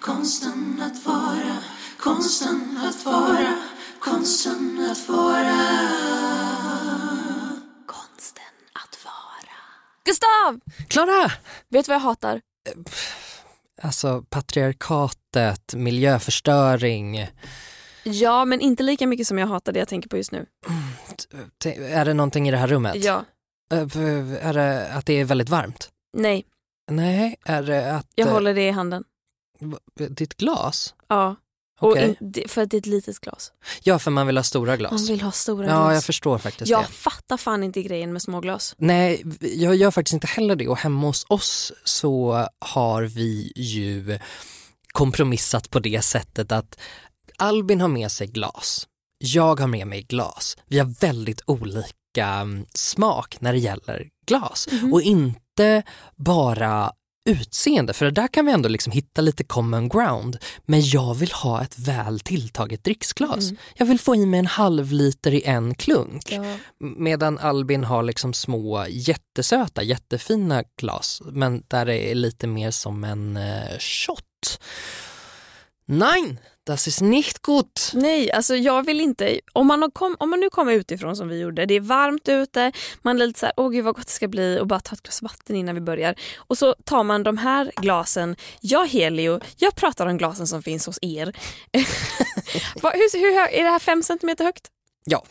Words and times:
konsten 0.00 0.82
att 0.82 1.06
vara, 1.06 1.56
konsten 1.98 2.78
att 2.88 3.04
vara, 3.04 3.54
konsten 4.00 4.88
att 4.90 5.08
vara. 5.08 5.60
Konsten 7.86 8.44
att 8.72 9.04
vara. 9.04 9.56
Gustav! 10.04 10.60
Klara! 10.88 11.32
Vet 11.68 11.86
du 11.86 11.90
vad 11.90 11.94
jag 11.96 12.00
hatar? 12.00 12.40
Alltså 13.82 14.22
patriarkatet, 14.30 15.74
miljöförstöring. 15.74 17.26
Ja, 18.04 18.44
men 18.44 18.60
inte 18.60 18.82
lika 18.82 19.06
mycket 19.06 19.26
som 19.26 19.38
jag 19.38 19.46
hatar 19.46 19.72
det 19.72 19.78
jag 19.78 19.88
tänker 19.88 20.08
på 20.08 20.16
just 20.16 20.32
nu. 20.32 20.46
T- 21.62 21.76
Är 21.92 22.04
det 22.04 22.14
någonting 22.14 22.48
i 22.48 22.50
det 22.50 22.56
här 22.56 22.66
rummet? 22.68 22.94
Ja. 23.04 23.24
Eh, 23.72 23.78
Är 24.46 24.52
det 24.54 24.92
att 24.92 25.06
det 25.06 25.12
är 25.20 25.24
väldigt 25.24 25.48
varmt? 25.48 25.88
Nej, 26.16 26.44
Nej, 26.90 27.36
är 27.44 27.62
det 27.62 27.96
att... 27.96 28.06
jag 28.14 28.26
eh, 28.28 28.32
håller 28.32 28.54
det 28.54 28.68
i 28.68 28.70
handen. 28.70 29.04
Ditt 30.08 30.36
glas? 30.36 30.94
Ja. 31.08 31.36
Och 31.80 31.98
in, 31.98 32.16
för 32.48 32.62
att 32.62 32.70
det 32.70 32.76
är 32.76 32.78
ett 32.78 32.86
litet 32.86 33.20
glas. 33.20 33.52
Ja, 33.82 33.98
för 33.98 34.10
man 34.10 34.26
vill 34.26 34.36
ha 34.36 34.44
stora 34.44 34.76
glas. 34.76 34.92
Man 34.92 35.04
vill 35.04 35.20
ha 35.20 35.32
stora 35.32 35.66
Ja, 35.66 35.72
glas. 35.84 35.94
jag 35.94 36.04
förstår 36.04 36.38
faktiskt 36.38 36.70
jag 36.70 36.82
det. 36.82 36.86
fattar 36.92 37.36
fan 37.36 37.62
inte 37.64 37.82
grejen 37.82 38.12
med 38.12 38.22
små 38.22 38.40
glas. 38.40 38.74
Nej, 38.78 39.24
jag 39.40 39.74
gör 39.76 39.90
faktiskt 39.90 40.12
inte 40.14 40.26
heller 40.26 40.56
det 40.56 40.68
och 40.68 40.76
hemma 40.78 41.06
hos 41.06 41.26
oss 41.28 41.72
så 41.84 42.46
har 42.58 43.02
vi 43.02 43.52
ju 43.56 44.18
kompromissat 44.92 45.70
på 45.70 45.78
det 45.78 46.02
sättet 46.04 46.52
att 46.52 46.78
Albin 47.38 47.80
har 47.80 47.88
med 47.88 48.12
sig 48.12 48.26
glas, 48.26 48.88
jag 49.18 49.60
har 49.60 49.66
med 49.66 49.86
mig 49.86 50.02
glas. 50.02 50.56
Vi 50.66 50.78
har 50.78 50.86
väldigt 51.00 51.42
olika 51.46 52.26
mm, 52.26 52.66
smak 52.74 53.36
när 53.40 53.52
det 53.52 53.58
gäller 53.58 54.08
glas 54.26 54.68
och 54.92 55.02
inte 55.02 55.82
bara 56.16 56.92
utseende, 57.24 57.92
för 57.92 58.10
där 58.10 58.28
kan 58.28 58.46
vi 58.46 58.52
ändå 58.52 58.68
liksom 58.68 58.92
hitta 58.92 59.22
lite 59.22 59.44
common 59.44 59.88
ground. 59.88 60.38
Men 60.66 60.80
jag 60.88 61.14
vill 61.14 61.32
ha 61.32 61.62
ett 61.62 61.78
väl 61.78 62.20
tilltaget 62.20 62.84
dricksglas. 62.84 63.50
Jag 63.76 63.86
vill 63.86 64.00
få 64.00 64.16
i 64.16 64.26
mig 64.26 64.40
en 64.40 64.46
halv 64.46 64.92
liter 64.92 65.34
i 65.34 65.42
en 65.44 65.74
klunk. 65.74 66.32
Ja. 66.32 66.56
Medan 66.78 67.38
Albin 67.38 67.84
har 67.84 68.02
liksom 68.02 68.32
små 68.32 68.86
jättesöta, 68.88 69.82
jättefina 69.82 70.64
glas 70.80 71.22
men 71.24 71.62
där 71.68 71.86
det 71.86 72.10
är 72.10 72.14
lite 72.14 72.46
mer 72.46 72.70
som 72.70 73.04
en 73.04 73.36
eh, 73.36 73.78
shot. 73.78 74.60
Nein, 75.86 76.38
das 76.70 76.88
ist 76.88 77.00
nicht 77.00 77.42
gut. 77.42 77.90
Nej, 77.94 78.30
alltså 78.32 78.56
jag 78.56 78.86
vill 78.86 79.00
inte. 79.00 79.40
Om 79.52 79.66
man, 79.66 79.90
kom, 79.90 80.16
om 80.20 80.30
man 80.30 80.40
nu 80.40 80.50
kommer 80.50 80.72
utifrån 80.72 81.16
som 81.16 81.28
vi 81.28 81.38
gjorde, 81.40 81.66
det 81.66 81.74
är 81.74 81.80
varmt 81.80 82.28
ute, 82.28 82.72
man 83.02 83.20
är 83.22 83.26
lite 83.26 83.38
så 83.40 83.46
här, 83.46 83.52
åh 83.56 83.70
gud 83.70 83.84
vad 83.84 83.94
gott 83.94 84.06
det 84.06 84.12
ska 84.12 84.28
bli 84.28 84.58
och 84.60 84.66
bara 84.66 84.80
ta 84.80 84.94
ett 84.94 85.02
glas 85.02 85.22
vatten 85.22 85.56
innan 85.56 85.74
vi 85.74 85.80
börjar. 85.80 86.14
Och 86.38 86.58
så 86.58 86.74
tar 86.84 87.02
man 87.04 87.22
de 87.22 87.38
här 87.38 87.72
glasen, 87.76 88.36
jag 88.60 88.86
Helio, 88.86 89.40
jag 89.56 89.74
pratar 89.74 90.06
om 90.06 90.18
glasen 90.18 90.46
som 90.46 90.62
finns 90.62 90.86
hos 90.86 90.98
er. 91.02 91.32
Hur, 92.82 93.18
hur 93.20 93.38
är 93.60 93.64
det 93.64 93.70
här 93.70 93.78
fem 93.78 94.02
centimeter 94.02 94.44
högt? 94.44 94.68
Ja. 95.04 95.24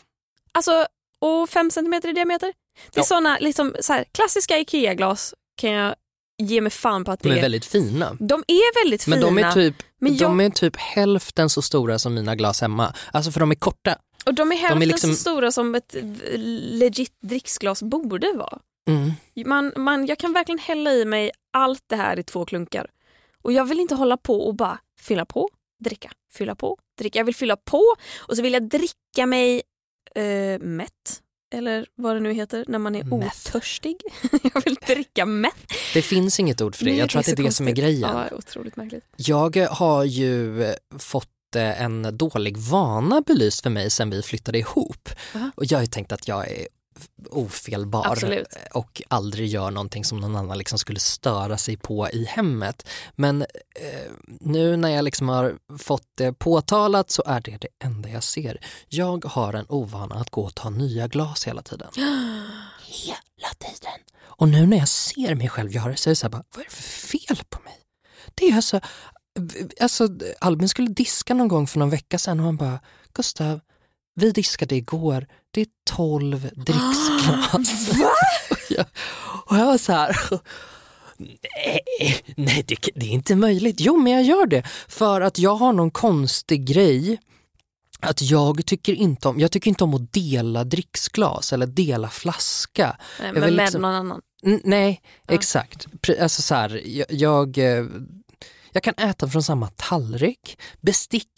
Alltså, 0.51 0.85
och 1.21 1.49
fem 1.49 1.71
centimeter 1.71 2.09
i 2.09 2.13
diameter? 2.13 2.53
Det 2.91 2.97
är 2.97 3.01
Ja. 3.01 3.03
såna 3.03 3.37
liksom, 3.39 3.75
så 3.81 3.93
här, 3.93 4.05
klassiska 4.11 4.57
IKEA-glas 4.59 5.33
kan 5.61 5.69
jag 5.71 5.95
ge 6.41 6.61
mig 6.61 6.71
fan 6.71 7.05
på 7.05 7.11
att 7.11 7.19
det 7.19 7.29
De 7.29 7.33
är 7.33 7.37
är. 7.37 7.41
väldigt 7.41 7.65
fina. 7.65 8.17
De 8.19 8.43
är 8.47 8.83
väldigt 8.83 9.07
Men 9.07 9.19
fina. 9.19 9.27
de 9.31 9.37
är, 9.37 9.51
typ, 9.51 9.75
Men 9.99 10.17
de 10.17 10.39
jag- 10.39 10.45
är 10.45 10.49
typ 10.49 10.75
hälften 10.75 11.49
så 11.49 11.61
stora 11.61 11.99
som 11.99 12.13
mina 12.13 12.35
glas 12.35 12.61
hemma. 12.61 12.93
Alltså 13.13 13.31
för 13.31 13.39
de 13.39 13.51
är 13.51 13.55
korta. 13.55 13.95
Och 14.25 14.33
de 14.33 14.51
är 14.51 14.55
hälften 14.55 14.79
liksom- 14.87 15.09
så 15.09 15.15
stora 15.15 15.51
som 15.51 15.75
ett 15.75 15.95
legit 16.71 17.13
dricksglas 17.21 17.83
borde 17.83 18.33
vara. 18.33 18.59
Mm. 18.89 19.11
Man, 19.49 19.73
man, 19.83 20.05
jag 20.05 20.17
kan 20.17 20.33
verkligen 20.33 20.59
hälla 20.59 20.91
i 20.93 21.05
mig 21.05 21.31
allt 21.53 21.83
det 21.87 21.95
här 21.95 22.19
i 22.19 22.23
två 22.23 22.45
klunkar. 22.45 22.87
Och 23.41 23.51
jag 23.53 23.65
vill 23.65 23.79
inte 23.79 23.95
hålla 23.95 24.17
på 24.17 24.47
och 24.47 24.55
bara 24.55 24.79
fylla 25.01 25.25
på, 25.25 25.49
dricka, 25.83 26.11
fylla 26.33 26.55
på, 26.55 26.77
dricka. 26.99 27.19
Jag 27.19 27.25
vill 27.25 27.35
fylla 27.35 27.55
på 27.55 27.83
och 28.19 28.35
så 28.35 28.41
vill 28.41 28.53
jag 28.53 28.69
dricka 28.69 29.25
mig 29.25 29.61
eh, 30.15 30.59
mätt. 30.59 31.21
Eller 31.51 31.85
vad 31.95 32.15
det 32.15 32.19
nu 32.19 32.33
heter 32.33 32.65
när 32.67 32.79
man 32.79 32.95
är 32.95 33.03
Mätt. 33.03 33.11
otörstig. 33.49 33.95
jag 34.53 34.63
vill 34.65 34.75
dricka 34.75 35.25
mätt. 35.25 35.53
Det 35.93 36.01
finns 36.01 36.39
inget 36.39 36.61
ord 36.61 36.75
för 36.75 36.85
det. 36.85 36.91
Nej, 36.91 36.99
Jag 36.99 37.09
tror 37.09 37.19
att 37.19 37.25
det 37.25 37.31
är 37.31 37.35
det 37.43 37.51
som 37.51 37.67
är 37.67 37.71
konstigt. 37.71 37.83
grejen. 37.85 38.09
Ja, 38.09 38.29
otroligt 38.37 38.75
märkligt. 38.75 39.03
Jag 39.15 39.57
har 39.57 40.03
ju 40.03 40.63
fått 40.99 41.27
eh, 41.55 41.81
en 41.81 42.17
dålig 42.17 42.57
vana 42.57 43.21
belyst 43.21 43.63
för 43.63 43.69
mig 43.69 43.89
sen 43.89 44.09
vi 44.09 44.21
flyttade 44.21 44.57
ihop. 44.59 45.09
Aha. 45.35 45.51
Och 45.55 45.65
jag 45.65 45.77
har 45.77 45.83
ju 45.83 45.87
tänkt 45.87 46.11
att 46.11 46.27
jag 46.27 46.51
är 46.51 46.67
ofelbar 47.29 48.07
Absolut. 48.07 48.47
och 48.73 49.01
aldrig 49.07 49.47
gör 49.47 49.71
någonting 49.71 50.05
som 50.05 50.19
någon 50.19 50.35
annan 50.35 50.57
liksom 50.57 50.79
skulle 50.79 50.99
störa 50.99 51.57
sig 51.57 51.77
på 51.77 52.09
i 52.09 52.25
hemmet. 52.25 52.87
Men 53.15 53.41
eh, 53.41 54.11
nu 54.27 54.77
när 54.77 54.89
jag 54.89 55.05
liksom 55.05 55.29
har 55.29 55.57
fått 55.77 56.07
det 56.17 56.33
påtalat 56.33 57.11
så 57.11 57.23
är 57.25 57.41
det 57.41 57.57
det 57.57 57.67
enda 57.83 58.09
jag 58.09 58.23
ser. 58.23 58.57
Jag 58.87 59.25
har 59.25 59.53
en 59.53 59.65
ovana 59.69 60.15
att 60.15 60.29
gå 60.29 60.41
och 60.41 60.55
ta 60.55 60.69
nya 60.69 61.07
glas 61.07 61.47
hela 61.47 61.61
tiden. 61.61 61.87
hela 62.85 63.49
tiden. 63.59 63.99
Och 64.21 64.49
nu 64.49 64.65
när 64.65 64.77
jag 64.77 64.87
ser 64.87 65.35
mig 65.35 65.49
själv 65.49 65.71
göra 65.71 65.89
det 65.89 65.97
så 65.97 66.09
är 66.09 66.11
det 66.11 66.15
så 66.15 66.25
här 66.25 66.31
bara, 66.31 66.43
vad 66.55 66.59
är 66.61 66.69
det 66.69 66.75
för 66.75 66.83
fel 66.83 67.37
på 67.49 67.61
mig? 67.61 67.75
Det 68.35 68.45
är 68.45 68.55
alltså, 68.55 68.79
alltså 69.79 70.07
Albin 70.39 70.69
skulle 70.69 70.87
diska 70.87 71.33
någon 71.33 71.47
gång 71.47 71.67
för 71.67 71.79
någon 71.79 71.89
vecka 71.89 72.17
sedan 72.17 72.39
och 72.39 72.45
han 72.45 72.57
bara, 72.57 72.79
Gustav, 73.13 73.59
vi 74.15 74.31
diskade 74.31 74.75
igår, 74.75 75.27
12 75.85 76.49
dricksglas. 76.55 77.89
och, 78.51 78.57
jag, 78.69 78.85
och 79.45 79.57
jag 79.57 79.65
var 79.65 79.77
så 79.77 79.91
här, 79.91 80.17
nej, 81.17 82.23
nej 82.37 82.63
det, 82.67 82.75
det 82.95 83.05
är 83.05 83.09
inte 83.11 83.35
möjligt. 83.35 83.75
Jo 83.79 83.97
men 83.97 84.13
jag 84.13 84.23
gör 84.23 84.45
det 84.45 84.63
för 84.87 85.21
att 85.21 85.39
jag 85.39 85.55
har 85.55 85.73
någon 85.73 85.91
konstig 85.91 86.65
grej 86.67 87.19
att 88.01 88.21
jag 88.21 88.65
tycker 88.65 88.93
inte 88.93 89.27
om, 89.27 89.39
jag 89.39 89.51
tycker 89.51 89.69
inte 89.69 89.83
om 89.83 89.93
att 89.93 90.13
dela 90.13 90.63
dricksglas 90.63 91.53
eller 91.53 91.65
dela 91.67 92.09
flaska. 92.09 92.97
Nej, 93.19 93.31
men 93.33 93.41
med 93.41 93.53
liksom- 93.53 93.81
någon 93.81 93.95
annan. 93.95 94.21
Nej, 94.63 95.01
Ja. 95.27 95.33
exakt. 95.33 95.87
Alltså 96.21 96.41
så 96.41 96.55
här, 96.55 96.81
jag, 96.85 97.07
jag, 97.09 97.57
eh, 97.57 97.85
jag 98.71 98.83
kan 98.83 98.93
äta 98.93 99.27
från 99.27 99.43
samma 99.43 99.67
tallrik. 99.75 100.59
Bestick 100.81 101.29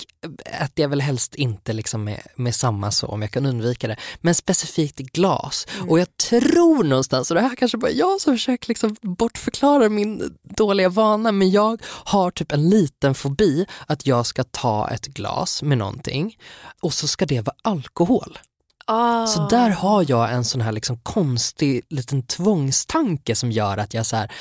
äter 0.46 0.84
jag 0.84 0.90
väl 0.90 1.02
helst 1.02 1.36
inte 1.36 1.74
liksom 1.74 2.04
med, 2.04 2.22
med 2.36 2.56
samma 2.56 2.92
så 2.92 3.08
om 3.08 3.22
jag 3.22 3.32
kan 3.32 3.46
undvika 3.46 3.88
det. 3.88 3.96
Men 4.22 4.36
specifikt 4.36 4.98
glas. 4.98 5.68
Och 5.88 6.00
jag 6.00 6.18
tror 6.18 6.84
någonstans, 6.84 7.32
och 7.32 7.36
det 7.36 7.42
här 7.42 7.56
kanske 7.56 7.78
bara 7.78 7.92
jag 7.92 8.22
som 8.22 8.34
försöker 8.34 8.68
liksom 8.68 8.96
bortförklara 9.02 9.90
min 9.90 10.38
dåliga 10.44 10.90
vana, 10.90 11.32
men 11.32 11.52
jag 11.52 11.82
har 11.86 12.32
typ 12.32 12.52
en 12.52 12.70
liten 12.70 13.16
fobi 13.16 13.66
att 13.88 14.08
jag 14.08 14.26
ska 14.26 14.44
ta 14.44 14.90
ett 14.90 15.08
glas 15.08 15.64
med 15.64 15.78
någonting 15.78 16.38
och 16.82 16.94
så 16.94 17.08
ska 17.08 17.26
det 17.26 17.42
vara 17.42 17.56
alkohol. 17.62 18.40
Ah. 18.86 19.28
Så 19.28 19.48
där 19.48 19.70
har 19.70 20.06
jag 20.08 20.32
en 20.32 20.46
sån 20.46 20.62
här 20.62 20.72
liksom 20.72 20.98
konstig 20.98 21.82
liten 21.90 22.24
tvångstanke 22.24 23.36
som 23.36 23.52
gör 23.52 23.78
att 23.78 23.94
jag 23.94 24.06
så 24.06 24.16
här, 24.16 24.32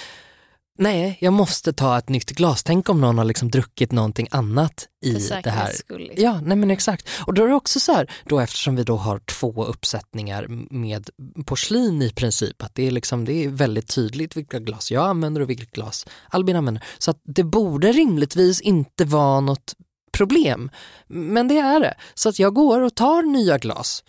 nej 0.79 1.19
jag 1.21 1.33
måste 1.33 1.73
ta 1.73 1.99
ett 1.99 2.09
nytt 2.09 2.31
glas. 2.31 2.63
Tänk 2.63 2.89
om 2.89 3.01
någon 3.01 3.19
har 3.19 3.25
liksom 3.25 3.51
druckit 3.51 3.93
någonting 3.93 4.29
annat 4.31 4.87
i 5.05 5.21
För 5.21 5.43
det 5.43 5.51
här. 5.51 5.73
skull. 5.73 6.01
Liksom. 6.01 6.25
Ja, 6.25 6.41
nej 6.41 6.57
men 6.57 6.71
exakt. 6.71 7.09
Och 7.27 7.35
då 7.35 7.45
är 7.45 7.49
det 7.49 7.55
också 7.55 7.81
så 7.81 7.93
här, 7.93 8.11
då 8.25 8.41
eftersom 8.41 8.77
vi 8.77 8.83
då 8.83 8.97
har 8.97 9.19
två 9.19 9.65
uppsättningar 9.65 10.47
med 10.71 11.11
porslin 11.47 12.03
i 12.03 12.11
princip, 12.11 12.63
att 12.63 12.75
det 12.75 12.87
är, 12.87 12.91
liksom, 12.91 13.25
det 13.25 13.45
är 13.45 13.49
väldigt 13.49 13.95
tydligt 13.95 14.37
vilka 14.37 14.59
glas 14.59 14.91
jag 14.91 15.05
använder 15.05 15.41
och 15.41 15.51
vilket 15.51 15.71
glas 15.71 16.07
Albin 16.29 16.57
använder. 16.57 16.85
Så 16.99 17.11
att 17.11 17.21
det 17.25 17.45
borde 17.45 17.93
rimligtvis 17.93 18.61
inte 18.61 19.05
vara 19.05 19.41
något 19.41 19.75
problem. 20.13 20.71
Men 21.07 21.49
det 21.49 21.59
är 21.59 21.81
det. 21.81 21.95
Så 22.15 22.29
att 22.29 22.39
jag 22.39 22.55
går 22.55 22.81
och 22.81 22.95
tar 22.95 23.23
nya 23.23 23.59
glas. 23.59 24.05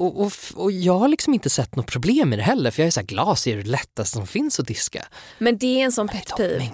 Och, 0.00 0.20
och, 0.20 0.32
och 0.54 0.72
jag 0.72 0.98
har 0.98 1.08
liksom 1.08 1.34
inte 1.34 1.50
sett 1.50 1.76
något 1.76 1.86
problem 1.86 2.28
med 2.28 2.38
det 2.38 2.42
heller 2.42 2.70
för 2.70 2.82
jag 2.82 2.86
är 2.86 2.90
så 2.90 3.00
här, 3.00 3.06
glas 3.06 3.46
är 3.46 3.56
det 3.56 3.62
lättaste 3.62 4.16
som 4.16 4.26
finns 4.26 4.60
att 4.60 4.66
diska. 4.66 5.04
Men 5.38 5.58
det 5.58 5.80
är 5.80 5.84
en 5.84 5.92
sån 5.92 6.08
pet 6.08 6.36
peeve. 6.36 6.70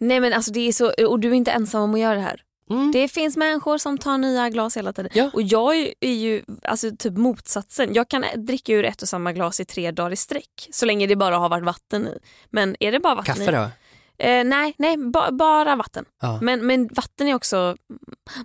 Nej 0.00 0.20
men 0.20 0.32
alltså 0.32 0.52
det 0.52 0.60
är 0.60 0.72
så, 0.72 0.92
och 1.08 1.20
du 1.20 1.28
är 1.28 1.34
inte 1.34 1.50
ensam 1.50 1.82
om 1.82 1.94
att 1.94 2.00
göra 2.00 2.14
det 2.14 2.20
här. 2.20 2.42
Mm. 2.70 2.92
Det 2.92 3.08
finns 3.08 3.36
människor 3.36 3.78
som 3.78 3.98
tar 3.98 4.18
nya 4.18 4.50
glas 4.50 4.76
hela 4.76 4.92
tiden. 4.92 5.10
Ja. 5.14 5.30
Och 5.34 5.42
jag 5.42 5.76
är, 5.76 5.94
är 6.00 6.12
ju 6.12 6.42
alltså, 6.62 6.90
typ 6.98 7.16
motsatsen. 7.16 7.94
Jag 7.94 8.08
kan 8.08 8.24
dricka 8.36 8.72
ur 8.72 8.84
ett 8.84 9.02
och 9.02 9.08
samma 9.08 9.32
glas 9.32 9.60
i 9.60 9.64
tre 9.64 9.90
dagar 9.90 10.12
i 10.12 10.16
sträck. 10.16 10.68
Så 10.70 10.86
länge 10.86 11.06
det 11.06 11.16
bara 11.16 11.38
har 11.38 11.48
varit 11.48 11.64
vatten 11.64 12.06
i. 12.06 12.18
Men 12.50 12.76
är 12.80 12.92
det 12.92 13.00
bara 13.00 13.14
vatten 13.14 13.34
Kaffe 13.34 13.50
i? 13.50 13.54
då? 13.54 13.68
Eh, 14.18 14.44
nej, 14.44 14.74
nej 14.78 14.96
ba, 14.96 15.30
bara 15.32 15.76
vatten. 15.76 16.04
Ja. 16.22 16.38
Men, 16.42 16.66
men 16.66 16.88
vatten 16.88 17.28
är 17.28 17.34
också 17.34 17.76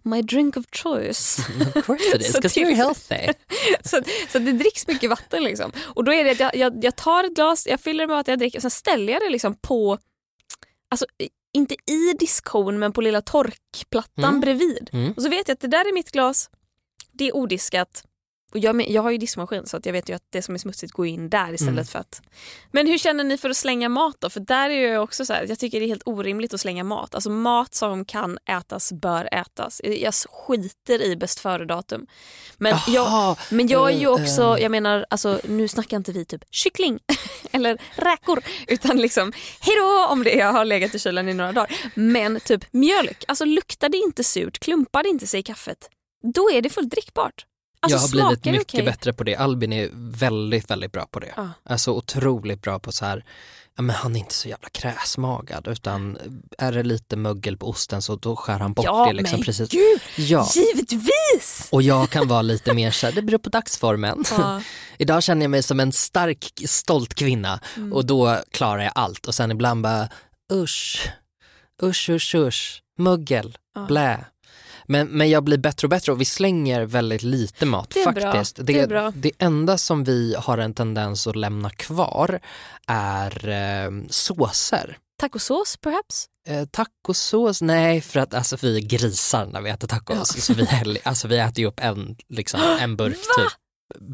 my 0.03 0.21
drink 0.21 0.57
of 0.57 0.65
choice. 0.71 1.37
Of 1.75 1.85
course 1.85 2.15
it 2.15 2.21
is, 2.21 2.31
Så 2.33 2.41
'cause 2.41 2.59
det- 2.59 2.65
you're 2.65 2.75
healthy. 2.75 3.33
så, 3.83 4.01
så 4.29 4.39
det 4.39 4.51
dricks 4.51 4.87
mycket 4.87 5.09
vatten. 5.09 5.43
Liksom. 5.43 5.71
Och 5.95 6.03
då 6.03 6.13
är 6.13 6.23
det 6.23 6.31
att 6.31 6.39
jag, 6.39 6.55
jag, 6.55 6.83
jag 6.85 6.95
tar 6.95 7.23
ett 7.23 7.35
glas, 7.35 7.67
jag 7.67 7.79
fyller 7.79 8.03
det 8.03 8.07
med 8.07 8.15
vatten, 8.17 8.31
jag 8.31 8.39
dricker 8.39 8.57
och 8.57 8.61
sen 8.61 8.71
ställer 8.71 9.13
jag 9.13 9.21
det 9.21 9.29
liksom 9.29 9.55
på, 9.55 9.97
alltså 10.89 11.05
inte 11.53 11.75
i 11.91 12.13
diskhon 12.19 12.79
men 12.79 12.93
på 12.93 13.01
lilla 13.01 13.21
torkplattan 13.21 14.23
Mm. 14.25 14.39
bredvid. 14.41 14.89
Mm. 14.93 15.13
Och 15.17 15.21
så 15.23 15.29
vet 15.29 15.47
jag 15.47 15.53
att 15.55 15.59
det 15.61 15.67
där 15.67 15.85
är 15.89 15.93
mitt 15.93 16.11
glas, 16.11 16.49
det 17.11 17.27
är 17.27 17.35
odiskat. 17.35 18.03
Och 18.51 18.59
jag, 18.59 18.89
jag 18.89 19.01
har 19.01 19.11
ju 19.11 19.17
diskmaskin 19.17 19.65
så 19.65 19.77
att 19.77 19.85
jag 19.85 19.93
vet 19.93 20.09
ju 20.09 20.13
att 20.13 20.23
det 20.29 20.41
som 20.41 20.55
är 20.55 20.59
smutsigt 20.59 20.93
går 20.93 21.07
in 21.07 21.29
där 21.29 21.53
istället 21.53 21.71
Mm. 21.71 21.85
för 21.85 21.99
att... 21.99 22.21
Men 22.71 22.87
hur 22.87 22.97
känner 22.97 23.23
ni 23.23 23.37
för 23.37 23.49
att 23.49 23.57
slänga 23.57 23.89
mat 23.89 24.15
då? 24.19 24.29
För 24.29 24.39
där 24.39 24.69
är 24.69 24.93
jag 24.93 25.03
också 25.03 25.25
så 25.25 25.33
här, 25.33 25.45
jag 25.49 25.59
tycker 25.59 25.79
det 25.79 25.85
är 25.85 25.87
helt 25.87 26.01
orimligt 26.05 26.53
att 26.53 26.61
slänga 26.61 26.83
mat. 26.83 27.15
Alltså 27.15 27.29
mat 27.29 27.75
som 27.75 28.05
kan 28.05 28.37
ätas 28.45 28.91
bör 28.93 29.29
ätas. 29.31 29.81
Jag 29.83 30.13
skiter 30.13 31.01
i 31.01 31.15
bäst 31.15 31.39
före-datum. 31.39 32.07
Men 32.57 32.75
jag, 32.87 33.37
men 33.49 33.67
jag 33.67 33.91
är 33.91 33.97
ju 33.97 34.05
eh, 34.05 34.11
också, 34.11 34.57
eh. 34.57 34.63
jag 34.63 34.71
menar, 34.71 35.05
alltså, 35.09 35.39
nu 35.43 35.67
snackar 35.67 35.97
inte 35.97 36.11
vi 36.11 36.25
typ 36.25 36.43
kyckling 36.51 36.99
eller 37.51 37.77
räkor 37.95 38.43
utan 38.67 38.97
liksom 38.97 39.33
hejdå 39.59 40.07
om 40.09 40.23
det 40.23 40.33
jag 40.33 40.53
har 40.53 40.65
legat 40.65 40.95
i 40.95 40.99
kylen 40.99 41.29
i 41.29 41.33
några 41.33 41.51
dagar. 41.51 41.71
Men 41.95 42.39
typ 42.39 42.63
mjölk, 42.71 43.23
alltså 43.27 43.45
luktar 43.45 43.89
det 43.89 43.97
inte 43.97 44.23
surt, 44.23 44.59
klumpar 44.59 45.03
det 45.03 45.09
inte 45.09 45.27
sig 45.27 45.39
i 45.39 45.43
kaffet, 45.43 45.89
då 46.33 46.51
är 46.51 46.61
det 46.61 46.69
fullt 46.69 46.89
drickbart. 46.89 47.45
Alltså, 47.81 48.17
jag 48.17 48.23
har 48.25 48.29
blivit 48.35 48.45
mycket 48.59 48.73
okej? 48.73 48.85
bättre 48.85 49.13
på 49.13 49.23
det. 49.23 49.35
Albin 49.35 49.73
är 49.73 49.89
väldigt, 49.93 50.69
väldigt 50.71 50.91
bra 50.91 51.05
på 51.11 51.19
det. 51.19 51.33
Ja. 51.37 51.49
Alltså 51.63 51.91
otroligt 51.91 52.61
bra 52.61 52.79
på 52.79 52.91
så 52.91 53.05
här, 53.05 53.25
ja, 53.75 53.81
men 53.81 53.95
han 53.95 54.15
är 54.15 54.19
inte 54.19 54.33
så 54.35 54.49
jävla 54.49 54.69
kräsmagad 54.69 55.67
utan 55.67 56.17
är 56.57 56.71
det 56.71 56.83
lite 56.83 57.15
mögel 57.15 57.57
på 57.57 57.69
osten 57.69 58.01
så 58.01 58.15
då 58.15 58.35
skär 58.35 58.59
han 58.59 58.73
bort 58.73 58.85
Ja, 58.85 59.05
det. 59.05 59.13
Liksom, 59.13 59.39
men 59.39 59.45
precis. 59.45 59.69
gud, 59.69 60.01
Ja. 60.17 60.47
givetvis! 60.55 61.67
Och 61.71 61.81
jag 61.81 62.09
kan 62.09 62.27
vara 62.27 62.41
lite 62.41 62.73
mer 62.73 62.91
så 62.91 63.05
här, 63.07 63.13
det 63.13 63.21
beror 63.21 63.37
på 63.39 63.49
dagsformen. 63.49 64.23
Ja. 64.31 64.61
Idag 64.97 65.23
känner 65.23 65.41
jag 65.43 65.51
mig 65.51 65.63
som 65.63 65.79
en 65.79 65.91
stark, 65.91 66.51
stolt 66.67 67.13
kvinna 67.13 67.59
Mm. 67.77 67.93
och 67.93 68.05
då 68.05 68.37
klarar 68.51 68.83
jag 68.83 68.91
allt 68.95 69.25
och 69.25 69.35
sen 69.35 69.51
ibland 69.51 69.81
bara 69.83 70.09
usch, 70.53 71.09
usch, 71.83 72.09
usch, 72.09 72.35
usch, 72.35 72.81
mögel, 72.97 73.57
Ja. 73.75 73.85
blä. 73.85 74.25
Men, 74.91 75.07
men 75.07 75.29
jag 75.29 75.43
blir 75.43 75.57
bättre 75.57 75.85
och 75.85 75.89
bättre 75.89 76.11
och 76.11 76.21
vi 76.21 76.25
slänger 76.25 76.81
väldigt 76.85 77.23
lite 77.23 77.65
mat 77.65 77.89
Det 77.93 78.13
bra, 78.13 78.31
faktiskt. 78.31 78.59
det 78.61 78.79
är 78.79 78.87
bra. 78.87 79.11
det 79.15 79.31
enda 79.37 79.77
som 79.77 80.03
vi 80.03 80.35
har 80.37 80.57
en 80.57 80.73
tendens 80.73 81.27
att 81.27 81.35
lämna 81.35 81.69
kvar 81.69 82.39
är 82.87 83.49
eh, 83.49 83.91
såser. 84.09 84.97
Tacosås 85.19 85.77
perhaps? 85.77 86.25
Eh, 86.47 86.65
tacosås, 86.65 87.61
nej 87.61 88.01
för 88.01 88.19
att 88.19 88.33
alltså, 88.33 88.57
vi 88.61 88.75
är 88.77 88.81
grisar 88.81 89.45
när 89.45 89.61
vi 89.61 89.69
äter 89.69 89.87
tacos. 89.87 90.45
Så 90.45 90.53
vi, 90.53 90.67
alltså, 91.03 91.27
vi 91.27 91.37
äter 91.37 91.59
ju 91.59 91.65
upp 91.67 91.79
en, 91.79 92.15
liksom, 92.29 92.59
en 92.79 92.95
burk 92.95 93.17
Va? 93.37 93.43
typ 93.43 93.53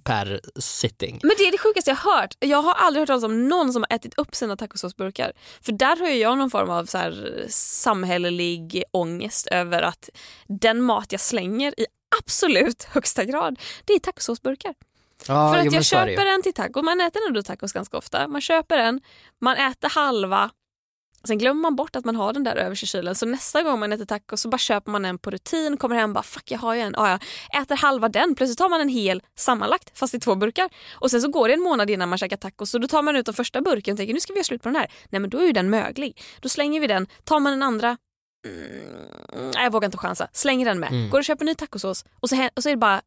per 0.04 0.40
sitting. 0.56 1.20
Men 1.24 1.32
det 1.38 1.44
är 1.44 1.52
det 1.52 1.58
sjukaste 1.58 1.90
jag 1.90 1.96
hört. 1.96 2.36
Jag 2.40 2.62
har 2.62 2.74
aldrig 2.74 3.02
hört 3.02 3.08
talas 3.08 3.24
om 3.24 3.48
någon 3.48 3.74
som 3.74 3.86
har 3.90 3.96
ätit 3.96 4.18
upp 4.18 4.36
sina 4.36 4.58
tacosåsburkar. 4.58 5.32
För 5.62 5.72
där 5.72 5.96
har 6.00 6.08
jag 6.08 6.38
någon 6.38 6.50
form 6.50 6.70
av 6.70 6.86
så 6.86 6.98
här 6.98 7.46
samhällelig 7.50 8.84
ångest 8.92 9.48
över 9.48 9.82
att 9.82 10.10
den 10.48 10.82
mat 10.82 11.12
jag 11.12 11.22
slänger 11.22 11.80
i 11.80 11.86
absolut 12.24 12.84
högsta 12.84 13.24
grad, 13.24 13.60
det 13.86 13.94
är 13.94 14.00
tacosåsburkar. 14.00 14.74
Ja, 15.28 15.54
För 15.54 15.56
jo, 15.56 15.60
att 15.60 15.66
men 15.66 15.74
jag 15.74 15.86
köper 15.86 16.26
en 16.26 16.42
till 16.42 16.54
taco, 16.54 16.82
man 16.82 17.02
äter 17.02 17.22
ändå 17.28 17.44
tacos 17.44 17.74
ganska 17.74 17.98
ofta. 17.98 18.28
Man 18.28 18.42
köper 18.42 18.78
en, 18.78 19.02
man 19.42 19.58
äter 19.58 19.90
halva, 19.90 20.50
sen 21.28 21.38
glömmer 21.38 21.62
man 21.62 21.76
bort 21.76 21.96
att 21.96 22.06
man 22.06 22.16
har 22.16 22.34
den 22.34 22.44
där 22.44 22.56
överst 22.56 22.84
i 22.84 22.86
kylen. 22.86 23.16
Så 23.16 23.26
nästa 23.26 23.64
gång 23.64 23.80
man 23.80 23.94
äter 23.94 24.06
tacos 24.06 24.42
så 24.42 24.50
bara 24.50 24.58
köper 24.58 24.92
man 24.92 25.06
en 25.06 25.18
på 25.18 25.32
rutin, 25.32 25.78
kommer 25.78 25.96
hem 25.96 26.10
och 26.10 26.14
bara 26.14 26.24
fuck 26.24 26.52
jag 26.52 26.60
har 26.60 26.74
ju 26.74 26.82
en. 26.82 26.96
Ah, 26.96 27.10
ja. 27.10 27.20
Äter 27.62 27.76
halva 27.76 28.10
den, 28.10 28.36
plötsligt 28.36 28.58
tar 28.58 28.70
man 28.70 28.82
en 28.82 28.90
hel 28.90 29.22
sammanlagt 29.38 29.98
fast 30.00 30.14
i 30.14 30.20
två 30.20 30.36
burkar. 30.36 30.70
Och 30.94 31.12
sen 31.12 31.22
så 31.22 31.28
går 31.32 31.48
det 31.48 31.54
en 31.54 31.62
månad 31.62 31.90
innan 31.90 32.10
man 32.10 32.18
käkar 32.18 32.38
tacos 32.38 32.72
så 32.72 32.78
då 32.78 32.88
tar 32.88 33.02
man 33.02 33.16
ut 33.16 33.26
den 33.26 33.34
första 33.36 33.62
burken 33.62 33.94
och 33.94 33.98
tänker 33.98 34.14
nu 34.14 34.20
ska 34.20 34.34
vi 34.34 34.38
göra 34.40 34.44
slut 34.44 34.62
på 34.64 34.70
den 34.70 34.76
här. 34.76 34.92
Nej 35.10 35.20
men 35.22 35.30
då 35.30 35.38
är 35.40 35.46
ju 35.46 35.52
den 35.52 35.70
möglig. 35.70 36.22
Då 36.42 36.50
slänger 36.50 36.80
vi 36.82 36.88
den, 36.88 37.08
tar 37.24 37.40
man 37.40 37.52
den 37.54 37.64
andra 37.64 37.98
Mm, 38.48 39.52
jag 39.54 39.72
vågar 39.72 39.86
inte 39.86 39.98
chansa. 39.98 40.28
Slänger 40.34 40.66
den 40.66 40.80
med. 40.80 40.90
Mm. 40.92 41.10
Går 41.10 41.20
och 41.20 41.26
köper 41.26 41.46
ny 41.46 41.56
tacosås 41.56 42.06
och 42.20 42.30
så, 42.30 42.50
och 42.56 42.64
så 42.64 42.70
är 42.70 42.74
det 42.74 42.78
bara 42.78 43.02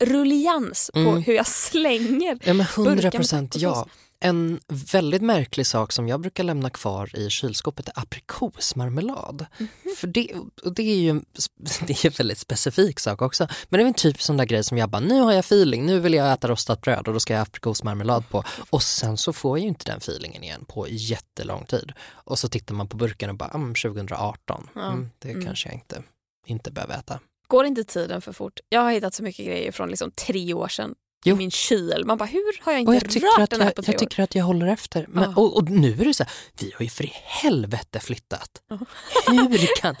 rullians 0.00 0.90
på 0.94 0.98
Mm. 0.98 1.22
hur 1.22 1.34
jag 1.34 1.46
slänger 1.46 2.38
Ja 2.44 2.54
men 2.54 2.66
100 2.66 2.92
burkar 2.94 3.02
med 3.02 3.12
procent 3.12 3.52
tacosås. 3.52 3.62
ja. 3.76 3.86
En 4.24 4.60
väldigt 4.92 5.22
märklig 5.22 5.66
sak 5.66 5.92
som 5.92 6.08
jag 6.08 6.20
brukar 6.20 6.44
lämna 6.44 6.70
kvar 6.70 7.16
i 7.18 7.30
kylskåpet 7.30 7.88
är 7.88 7.92
aprikosmarmelad. 7.98 9.46
Mhm. 9.58 9.68
För 9.96 10.06
det, 10.06 10.32
det 10.76 10.82
är 10.82 10.96
ju 10.96 11.12
det 11.86 11.92
är 11.92 12.06
en 12.06 12.12
väldigt 12.18 12.38
specifik 12.38 13.00
sak 13.00 13.22
också. 13.22 13.48
Men 13.68 13.78
det 13.78 13.84
är 13.84 13.86
en 13.88 13.94
typ 13.94 14.22
sån 14.22 14.36
där 14.36 14.44
grej 14.44 14.64
som 14.64 14.78
jag 14.78 14.90
bara, 14.90 15.00
nu 15.00 15.20
har 15.20 15.32
jag 15.32 15.38
feeling, 15.40 15.86
nu 15.86 16.00
vill 16.00 16.14
jag 16.14 16.32
äta 16.32 16.48
rostat 16.48 16.80
bröd 16.80 17.08
och 17.08 17.14
då 17.14 17.20
ska 17.20 17.32
jag 17.32 17.38
ha 17.40 17.42
aprikosmarmelad 17.46 18.28
på. 18.28 18.44
Och 18.70 18.82
sen 18.82 19.16
så 19.16 19.32
får 19.32 19.58
jag 19.58 19.62
ju 19.62 19.68
inte 19.68 19.84
den 19.84 19.98
feelingen 19.98 20.44
igen 20.44 20.64
på 20.68 20.86
jättelång 20.88 21.64
tid. 21.66 21.92
Och 22.10 22.38
så 22.38 22.48
tittar 22.48 22.74
man 22.74 22.88
på 22.88 22.96
burken 22.96 23.30
och 23.30 23.36
bara, 23.36 23.50
mm, 23.50 23.74
2018, 23.74 24.70
Ja. 24.74 24.86
mm, 24.92 25.10
det 25.18 25.30
Mm. 25.30 25.44
kanske 25.44 25.68
jag 25.68 25.74
inte, 25.74 26.02
inte 26.46 26.70
behöver 26.70 26.98
äta. 26.98 27.20
Går 27.48 27.64
inte 27.66 27.84
tiden 27.84 28.20
för 28.20 28.32
fort? 28.32 28.60
Jag 28.68 28.80
har 28.80 28.92
hittat 28.92 29.14
så 29.14 29.22
mycket 29.22 29.46
grejer 29.46 29.72
från 29.72 29.88
liksom 29.90 30.10
tre 30.10 30.54
år 30.54 30.68
sedan 30.68 30.94
Jo. 31.24 31.34
i 31.34 31.38
min 31.38 31.50
kyl. 31.50 32.02
Man 32.06 32.18
bara, 32.18 32.24
hur 32.24 32.64
har 32.64 32.72
jag 32.72 32.88
Och 32.88 32.94
inte 32.94 33.18
jag 33.18 33.38
rört 33.38 33.38
att 33.44 33.50
den 33.50 33.60
här 33.60 33.66
jag, 33.66 33.74
på 33.74 33.82
tre 33.82 33.92
jag 33.92 33.98
tycker 34.00 34.22
att 34.22 34.34
jag 34.34 34.44
håller 34.44 34.66
efter. 34.66 35.06
Men, 35.08 35.22
Ja. 35.24 35.42
och, 35.42 35.56
och 35.56 35.70
nu 35.70 35.92
är 36.00 36.04
det 36.04 36.14
så 36.14 36.24
här, 36.24 36.32
vi 36.60 36.72
har 36.76 36.82
ju 36.82 36.88
för 36.88 37.04
i 37.04 37.12
helvete 37.14 38.00
flyttat. 38.00 38.50
Ja. 38.68 38.78
Hur 39.26 39.80
kan, 39.80 39.96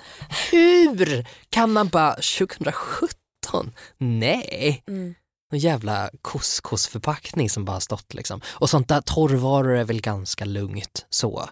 hur 0.50 1.26
kan 1.50 1.72
man 1.72 1.88
bara 1.88 2.14
2017? 2.14 3.72
Nej. 3.98 4.82
Mm. 4.88 5.14
En 5.52 5.58
jävla 5.58 6.10
couscousförpackning 6.22 7.50
som 7.50 7.64
bara 7.64 7.80
stått 7.80 8.14
liksom. 8.14 8.40
Och 8.46 8.70
sånt 8.70 8.88
där 8.88 9.00
torrvaror 9.00 9.76
är 9.76 9.84
väl 9.84 10.00
ganska 10.00 10.44
lugnt 10.44 11.06
så. 11.10 11.48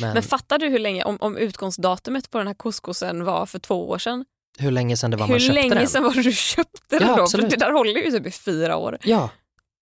Men, 0.00 0.14
Men 0.14 0.22
fattar 0.22 0.58
du 0.58 0.68
hur 0.68 0.78
länge, 0.78 1.04
om, 1.04 1.16
om 1.20 1.36
utgångsdatumet 1.36 2.30
på 2.30 2.38
den 2.38 2.46
här 2.46 2.54
couscousen 2.54 3.24
var 3.24 3.46
för 3.46 3.58
två 3.58 3.88
år 3.88 3.98
sedan? 3.98 4.24
Hur 4.58 4.70
länge 4.70 4.96
sedan 4.96 5.10
det 5.10 5.16
var 5.16 5.26
hur 5.26 5.32
man 5.34 5.40
köpte 5.40 5.52
länge 5.54 5.74
den? 5.74 5.88
sedan 5.88 6.02
var 6.02 6.14
det 6.14 6.22
du 6.22 6.32
köpte 6.32 6.98
den 6.98 7.08
Ja, 7.08 7.16
då? 7.16 7.22
absolut. 7.22 7.44
För 7.50 7.50
det 7.58 7.64
där 7.66 7.72
håller 7.72 7.92
ju 7.92 8.10
typ 8.10 8.26
i 8.26 8.30
fyra 8.30 8.76
år. 8.76 8.98
Ja, 9.02 9.30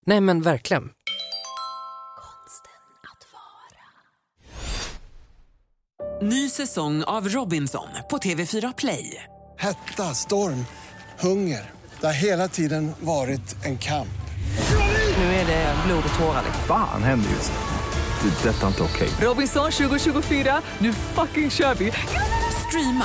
nej 0.07 0.21
men 0.21 0.43
verkligen. 0.43 0.91
Ny 6.23 6.49
säsong 6.51 7.05
av 7.05 7.29
Robinson 7.29 7.89
på 8.11 8.19
TV4 8.19 8.75
Play. 8.79 9.25
Hetta, 9.59 10.15
storm, 10.15 10.67
hunger. 11.21 11.71
Det 12.01 12.07
har 12.07 12.15
hela 12.15 12.49
tiden 12.49 12.93
varit 13.01 13.65
en 13.65 13.79
kamp. 13.79 14.09
Nu 15.19 15.25
är 15.25 15.47
det 15.47 15.75
blod 15.87 16.05
och 16.15 16.19
tårar. 16.21 16.43
Fan 16.69 17.03
händer 17.03 17.31
just 17.31 17.53
nu. 17.53 18.31
Det. 18.31 18.49
är 18.49 18.53
Detta 18.53 18.63
är 18.63 18.69
inte 18.69 18.83
okej. 18.83 19.09
Robinson 19.21 19.71
2024, 19.71 20.63
nu 20.79 20.93
fucking 20.93 21.51
kör 21.51 21.75
vi! 21.75 21.93
Streama 22.69 23.05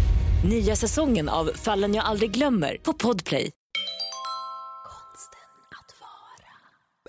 Nya 0.43 0.75
säsongen 0.75 1.29
av 1.29 1.51
Fallen 1.55 1.93
jag 1.93 2.05
aldrig 2.05 2.31
glömmer 2.31 2.77
på 2.83 2.93
Podplay. 2.93 3.51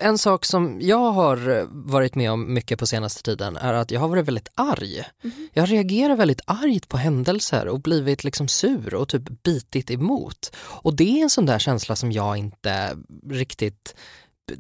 En 0.00 0.18
sak 0.18 0.44
som 0.44 0.78
jag 0.80 1.12
har 1.12 1.50
eh, 1.50 1.64
varit 1.70 2.14
med 2.14 2.32
om 2.32 2.54
mycket 2.54 2.78
på 2.78 2.86
senaste 2.86 3.22
tiden 3.22 3.56
är 3.56 3.74
att 3.74 3.90
jag 3.90 4.00
har 4.00 4.08
varit 4.08 4.28
väldigt 4.28 4.48
arg. 4.54 5.04
Jag 5.52 5.70
reagerar 5.70 6.16
väldigt 6.16 6.40
argt 6.46 6.88
på 6.88 6.96
händelser 6.96 7.68
och 7.68 7.80
blivit 7.80 8.24
liksom 8.24 8.48
sur 8.48 8.94
och 8.94 9.08
typ 9.08 9.42
bitit 9.42 9.90
emot. 9.90 10.56
Och 10.56 10.96
det 10.96 11.18
är 11.18 11.22
en 11.22 11.30
sån 11.30 11.46
där 11.46 11.58
känsla 11.58 11.96
som 11.96 12.12
jag 12.12 12.36
inte 12.36 12.96
riktigt 13.30 13.94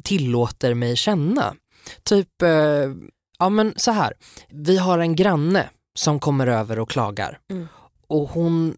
tillåter 0.02 0.74
mig 0.74 0.96
känna. 0.96 1.54
Typ, 2.02 2.42
eh, 2.42 2.90
ja 3.38 3.48
men 3.48 3.74
så 3.76 3.90
här, 3.90 4.14
vi 4.48 4.78
har 4.78 4.98
en 4.98 5.16
granne 5.16 5.68
som 5.94 6.20
kommer 6.20 6.46
över 6.46 6.78
och 6.78 6.90
klagar. 6.90 7.38
Mm. 7.50 7.68
Och 8.12 8.28
hon 8.30 8.76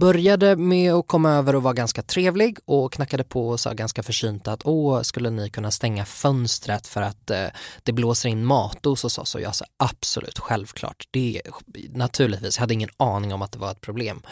började 0.00 0.56
med 0.56 0.94
att 0.94 1.06
komma 1.06 1.32
över 1.32 1.56
och 1.56 1.62
vara 1.62 1.74
ganska 1.74 2.02
trevlig 2.02 2.58
och 2.64 2.92
knackade 2.92 3.24
på 3.24 3.48
och 3.48 3.60
sa 3.60 3.72
ganska 3.72 4.02
försynt 4.02 4.48
att 4.48 4.60
åh, 4.64 5.02
skulle 5.02 5.30
ni 5.30 5.50
kunna 5.50 5.70
stänga 5.70 6.04
fönstret 6.04 6.86
för 6.86 7.02
att 7.02 7.30
eh, 7.30 7.46
det 7.82 7.92
blåser 7.92 8.28
in 8.28 8.44
matos 8.44 9.02
hos 9.02 9.18
oss 9.18 9.34
och 9.34 9.40
jag 9.40 9.54
sa 9.54 9.64
absolut, 9.76 10.38
självklart, 10.38 11.08
det 11.10 11.42
naturligtvis, 11.90 12.56
jag 12.56 12.60
hade 12.60 12.74
ingen 12.74 12.90
aning 12.96 13.34
om 13.34 13.42
att 13.42 13.52
det 13.52 13.58
var 13.58 13.70
ett 13.70 13.80
problem. 13.80 14.22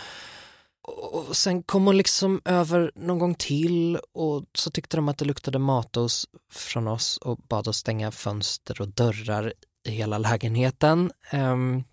Och 0.89 1.37
sen 1.37 1.63
kom 1.63 1.87
hon 1.87 1.97
liksom 1.97 2.41
över 2.45 2.93
någon 2.95 3.19
gång 3.19 3.35
till 3.35 3.99
och 4.15 4.45
så 4.55 4.71
tyckte 4.71 4.97
de 4.97 5.09
att 5.09 5.19
det 5.19 5.25
luktade 5.25 5.59
matos 5.59 6.27
från 6.53 6.89
oss 6.89 7.17
och 7.17 7.39
bad 7.39 7.69
oss 7.69 7.77
stänga 7.77 8.11
fönster 8.11 8.81
och 8.81 8.89
dörrar 8.89 9.53
i 9.89 9.91
hela 9.91 10.19
lägenheten. 10.19 11.13
Um, 11.33 11.85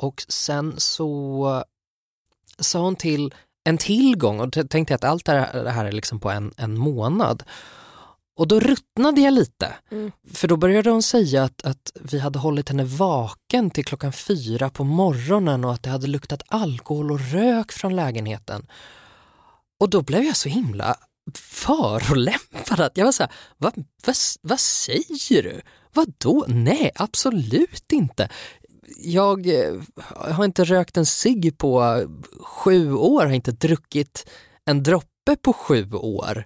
och 0.00 0.24
sen 0.28 0.74
så 0.76 1.64
sa 2.58 2.80
hon 2.80 2.96
till 2.96 3.34
en 3.64 3.78
tillgång 3.78 4.40
och 4.40 4.70
tänkte 4.70 4.94
att 4.94 5.04
allt 5.04 5.24
det 5.24 5.70
här 5.70 5.84
är 5.84 5.92
liksom 5.92 6.20
på 6.20 6.30
en, 6.30 6.54
en 6.56 6.78
månad. 6.78 7.42
Och 8.36 8.48
då 8.48 8.60
ruttnade 8.60 9.20
jag 9.20 9.32
lite. 9.32 9.74
Mm. 9.90 10.12
För 10.32 10.48
då 10.48 10.56
började 10.56 10.90
hon 10.90 11.02
säga 11.02 11.44
att, 11.44 11.64
att 11.64 11.92
vi 11.94 12.18
hade 12.18 12.38
hållit 12.38 12.68
henne 12.68 12.84
vaken 12.84 13.70
till 13.70 13.84
klockan 13.84 14.12
fyra 14.12 14.70
på 14.70 14.84
morgonen 14.84 15.64
och 15.64 15.72
att 15.72 15.82
det 15.82 15.90
hade 15.90 16.06
luktat 16.06 16.42
alkohol 16.48 17.12
och 17.12 17.20
rök 17.32 17.72
från 17.72 17.96
lägenheten. 17.96 18.66
Och 19.80 19.90
då 19.90 20.02
blev 20.02 20.22
jag 20.22 20.36
så 20.36 20.48
himla 20.48 20.96
förolämpad 21.34 22.80
att 22.80 22.96
jag 22.96 23.04
var 23.04 23.12
så 23.12 23.22
här, 23.22 23.32
vad, 23.56 23.74
vad, 24.06 24.16
vad 24.42 24.60
säger 24.60 25.42
du? 25.42 25.60
Vadå? 25.92 26.44
Nej, 26.48 26.90
absolut 26.94 27.92
inte. 27.92 28.28
Jag 28.96 29.46
eh, 29.46 29.74
har 30.06 30.44
inte 30.44 30.64
rökt 30.64 30.96
en 30.96 31.06
cigg 31.06 31.58
på 31.58 32.02
sju 32.40 32.92
år, 32.92 33.24
har 33.24 33.32
inte 33.32 33.52
druckit 33.52 34.30
en 34.64 34.82
droppe 34.82 35.36
på 35.42 35.52
sju 35.52 35.92
år 35.92 36.44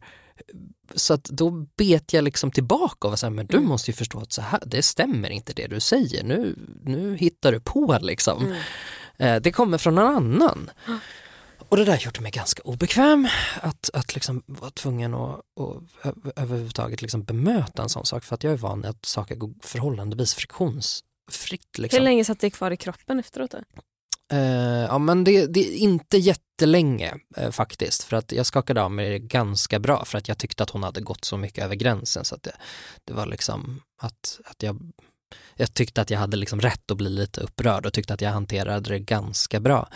så 0.94 1.14
att 1.14 1.24
då 1.24 1.50
bet 1.76 2.12
jag 2.12 2.24
liksom 2.24 2.50
tillbaka 2.50 3.06
och 3.06 3.10
var 3.10 3.16
så 3.16 3.26
här, 3.26 3.30
men 3.30 3.46
du 3.46 3.56
mm. 3.56 3.68
måste 3.68 3.90
ju 3.90 3.94
förstå 3.94 4.20
att 4.20 4.32
så 4.32 4.42
här, 4.42 4.60
det 4.66 4.82
stämmer 4.82 5.30
inte 5.30 5.52
det 5.52 5.66
du 5.66 5.80
säger, 5.80 6.24
nu, 6.24 6.56
nu 6.82 7.16
hittar 7.16 7.52
du 7.52 7.60
på 7.60 7.98
liksom. 8.00 8.44
Mm. 8.46 8.56
Eh, 9.18 9.42
det 9.42 9.52
kommer 9.52 9.78
från 9.78 9.94
någon 9.94 10.16
annan. 10.16 10.70
Och 11.68 11.76
det 11.76 11.84
där 11.84 11.98
gjorde 11.98 12.20
mig 12.20 12.30
ganska 12.30 12.62
obekväm 12.62 13.28
att, 13.60 13.90
att 13.92 14.14
liksom 14.14 14.42
vara 14.46 14.70
tvungen 14.70 15.14
att, 15.14 15.40
att 16.02 16.14
överhuvudtaget 16.36 17.02
liksom 17.02 17.24
bemöta 17.24 17.82
en 17.82 17.88
sån 17.88 18.06
sak 18.06 18.24
för 18.24 18.34
att 18.34 18.44
jag 18.44 18.52
är 18.52 18.56
van 18.56 18.84
att 18.84 19.04
saker 19.04 19.34
går 19.34 19.50
förhållandevis 19.62 20.34
friktionsfritt. 21.30 21.78
Liksom. 21.78 21.98
Hur 21.98 22.04
länge 22.04 22.24
satt 22.24 22.40
det 22.40 22.50
kvar 22.50 22.70
i 22.70 22.76
kroppen 22.76 23.20
efteråt? 23.20 23.50
Då? 23.50 23.58
Uh, 24.32 24.84
ja 24.84 24.98
men 24.98 25.24
det, 25.24 25.46
det, 25.46 25.60
är 25.60 25.76
inte 25.76 26.18
jättelänge 26.18 27.14
uh, 27.38 27.50
faktiskt 27.50 28.02
för 28.02 28.16
att 28.16 28.32
jag 28.32 28.46
skakade 28.46 28.82
av 28.82 28.90
mig 28.90 29.10
det 29.10 29.18
ganska 29.18 29.78
bra 29.78 30.04
för 30.04 30.18
att 30.18 30.28
jag 30.28 30.38
tyckte 30.38 30.62
att 30.62 30.70
hon 30.70 30.82
hade 30.82 31.00
gått 31.00 31.24
så 31.24 31.36
mycket 31.36 31.64
över 31.64 31.74
gränsen 31.74 32.24
så 32.24 32.34
att 32.34 32.42
det, 32.42 32.56
det 33.04 33.12
var 33.12 33.26
liksom 33.26 33.82
att, 33.98 34.40
att 34.44 34.62
jag 34.62 34.92
jag 35.56 35.74
tyckte 35.74 36.00
att 36.00 36.10
jag 36.10 36.18
hade 36.18 36.36
liksom 36.36 36.60
rätt 36.60 36.90
att 36.90 36.96
bli 36.96 37.08
lite 37.08 37.40
upprörd 37.40 37.86
och 37.86 37.92
tyckte 37.92 38.14
att 38.14 38.20
jag 38.20 38.30
hanterade 38.30 38.90
det 38.90 38.98
ganska 38.98 39.60
bra. 39.60 39.88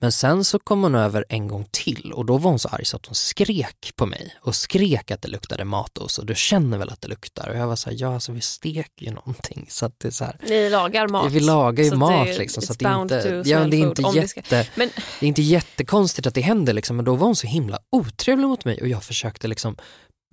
Men 0.00 0.12
sen 0.12 0.44
så 0.44 0.58
kom 0.58 0.82
hon 0.82 0.94
över 0.94 1.24
en 1.28 1.48
gång 1.48 1.66
till 1.70 2.12
och 2.12 2.26
då 2.26 2.38
var 2.38 2.50
hon 2.50 2.58
så 2.58 2.68
arg 2.68 2.84
så 2.84 2.96
att 2.96 3.06
hon 3.06 3.14
skrek 3.14 3.92
på 3.96 4.06
mig 4.06 4.36
och 4.40 4.54
skrek 4.54 5.10
att 5.10 5.22
det 5.22 5.28
luktade 5.28 5.64
matos 5.64 6.18
och 6.18 6.26
du 6.26 6.34
känner 6.34 6.78
väl 6.78 6.90
att 6.90 7.00
det 7.00 7.08
luktar? 7.08 7.48
Och 7.48 7.56
jag 7.56 7.66
var 7.66 7.76
så 7.76 7.90
här, 7.90 7.96
ja 8.00 8.14
alltså 8.14 8.32
vi 8.32 8.40
steker 8.40 9.06
ju 9.06 9.10
någonting 9.10 9.66
så 9.68 9.86
att 9.86 9.94
det 9.98 10.08
är 10.08 10.12
så 10.12 10.24
här, 10.24 10.40
Ni 10.42 10.70
lagar 10.70 11.08
mat. 11.08 11.32
Vi 11.32 11.40
lagar 11.40 11.84
ju 11.84 11.94
mat 11.94 12.26
det, 12.26 12.38
liksom 12.38 12.62
så 12.62 12.72
att 12.72 12.78
det 12.78 12.98
inte, 13.02 13.42
ja, 13.46 13.64
det 13.64 13.76
är 13.76 13.80
inte 13.80 14.02
jätte, 14.02 14.68
men... 14.74 14.90
det 15.20 15.26
är 15.26 15.28
inte 15.28 15.42
jättekonstigt 15.42 16.26
att 16.26 16.34
det 16.34 16.40
händer 16.40 16.72
liksom 16.72 16.96
men 16.96 17.04
då 17.04 17.14
var 17.14 17.26
hon 17.26 17.36
så 17.36 17.46
himla 17.46 17.78
otrevlig 17.90 18.46
mot 18.46 18.64
mig 18.64 18.80
och 18.80 18.88
jag 18.88 19.04
försökte 19.04 19.48
liksom 19.48 19.76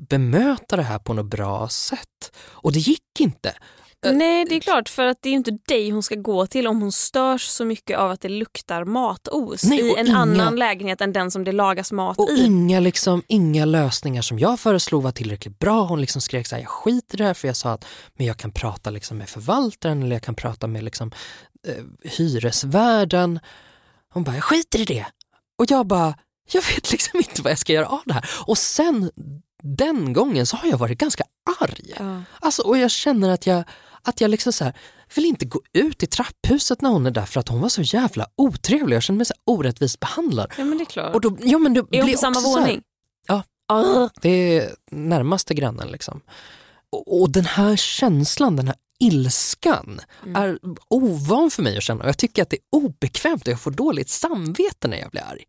bemöta 0.10 0.76
det 0.76 0.84
här 0.84 1.00
på 1.00 1.14
något 1.14 1.26
bra 1.26 1.70
sätt. 1.70 2.32
Och 2.38 2.72
det 2.72 2.80
gick 2.80 3.20
inte. 3.20 3.56
Eh, 4.04 4.14
Nej 4.14 4.46
det 4.46 4.56
är 4.56 4.60
klart 4.60 4.90
för 4.90 5.06
att 5.06 5.18
det 5.22 5.30
är 5.30 5.34
inte 5.34 5.52
dig 5.52 5.90
hon 5.90 6.04
ska 6.04 6.16
gå 6.16 6.48
till 6.48 6.68
om 6.68 6.82
hon 6.82 6.92
störs 6.92 7.42
så 7.42 7.66
mycket 7.66 7.98
av 7.98 8.12
att 8.12 8.22
det 8.22 8.30
luktar 8.30 8.86
matos 8.86 9.64
Nej, 9.64 9.80
i 9.80 9.96
en 9.96 10.08
inga, 10.08 10.18
annan 10.18 10.56
lägenhet 10.56 11.02
än 11.02 11.14
den 11.14 11.32
som 11.32 11.44
det 11.44 11.52
lagas 11.52 11.92
mat 11.92 12.18
och 12.18 12.30
i. 12.30 12.46
Inga, 12.46 12.80
liksom, 12.80 13.24
inga 13.28 13.66
lösningar 13.66 14.22
som 14.22 14.40
jag 14.40 14.60
föreslog 14.60 15.04
var 15.04 15.12
tillräckligt 15.12 15.60
bra. 15.60 15.84
Hon 15.84 16.02
liksom 16.02 16.22
skrek 16.22 16.48
så 16.48 16.56
här, 16.56 16.62
jag 16.62 16.70
skiter 16.70 17.16
i 17.16 17.18
det 17.18 17.24
här 17.24 17.34
för 17.34 17.48
jag 17.48 17.58
sa 17.58 17.72
att 17.72 17.86
men 18.18 18.28
jag 18.28 18.38
kan 18.38 18.52
prata 18.52 18.90
liksom 18.90 19.18
med 19.18 19.30
förvaltaren 19.30 20.04
eller 20.04 20.16
jag 20.16 20.24
kan 20.24 20.36
prata 20.36 20.68
med 20.68 20.84
liksom, 20.84 21.12
eh, 21.68 21.84
hyresvärden. 22.04 23.40
Hon 24.10 24.24
bara, 24.24 24.36
jag 24.36 24.44
skiter 24.44 24.80
i 24.80 24.86
det. 24.86 25.06
Och 25.58 25.66
jag 25.72 25.88
bara, 25.88 26.16
jag 26.52 26.62
vet 26.62 26.92
liksom 26.92 27.18
inte 27.18 27.42
vad 27.42 27.52
jag 27.52 27.60
ska 27.60 27.74
göra 27.74 27.88
av 27.88 28.02
det 28.06 28.14
här. 28.14 28.30
Och 28.46 28.58
sen 28.58 29.12
den 29.64 30.14
gången 30.14 30.46
så 30.46 30.58
har 30.58 30.70
jag 30.70 30.78
varit 30.78 30.98
ganska 30.98 31.24
arg. 31.62 31.94
Ja. 32.00 32.22
Alltså, 32.40 32.62
och 32.62 32.78
jag 32.78 32.92
känner 32.92 33.30
att 33.30 33.48
jag 33.48 33.64
att 34.04 34.22
jag 34.22 34.32
liksom 34.32 34.54
så 34.54 34.64
här, 34.64 34.74
vill 35.16 35.26
inte 35.26 35.46
gå 35.46 35.62
ut 35.74 36.04
i 36.04 36.08
trapphuset 36.08 36.82
när 36.82 36.90
hon 36.90 37.06
är 37.06 37.12
där 37.12 37.26
för 37.26 37.40
att 37.40 37.50
hon 37.50 37.62
var 37.62 37.70
så 37.70 37.82
jävla 37.82 38.28
otrevlig. 38.36 38.96
Jag 38.96 39.04
känner 39.04 39.18
mig 39.18 39.26
så 39.26 39.34
orättvist 39.46 40.00
behandlad. 40.00 40.54
Ja 40.58 40.66
men 40.66 40.78
det 40.78 40.84
är 40.84 40.86
klart. 40.86 41.16
Och 41.16 41.22
då, 41.22 41.38
ja, 41.42 41.58
men 41.58 41.74
det 41.74 41.80
är 41.80 42.02
hon 42.02 42.12
på 42.12 42.18
samma 42.18 42.40
våning? 42.40 42.82
ja, 43.28 43.44
uh. 43.74 44.10
det 44.22 44.30
är 44.30 44.76
närmaste 44.92 45.54
grannen 45.54 45.88
liksom. 45.88 46.22
Och, 46.90 47.22
och 47.22 47.30
den 47.30 47.46
här 47.46 47.76
känslan, 47.76 48.56
den 48.56 48.68
här 48.68 48.76
ilskan 49.00 50.02
mm. 50.24 50.36
är 50.36 50.60
ovan 50.88 51.52
för 51.52 51.64
mig 51.64 51.78
att 51.78 51.84
känna 51.84 52.04
och 52.04 52.10
jag 52.10 52.18
tycker 52.18 52.42
att 52.42 52.50
det 52.50 52.56
är 52.56 52.78
obekvämt 52.78 53.48
och 53.48 53.54
jag 53.54 53.62
får 53.62 53.72
dåligt 53.72 54.10
samvete 54.10 54.88
när 54.88 54.98
jag 54.98 55.12
blir 55.12 55.22
arg. 55.22 55.44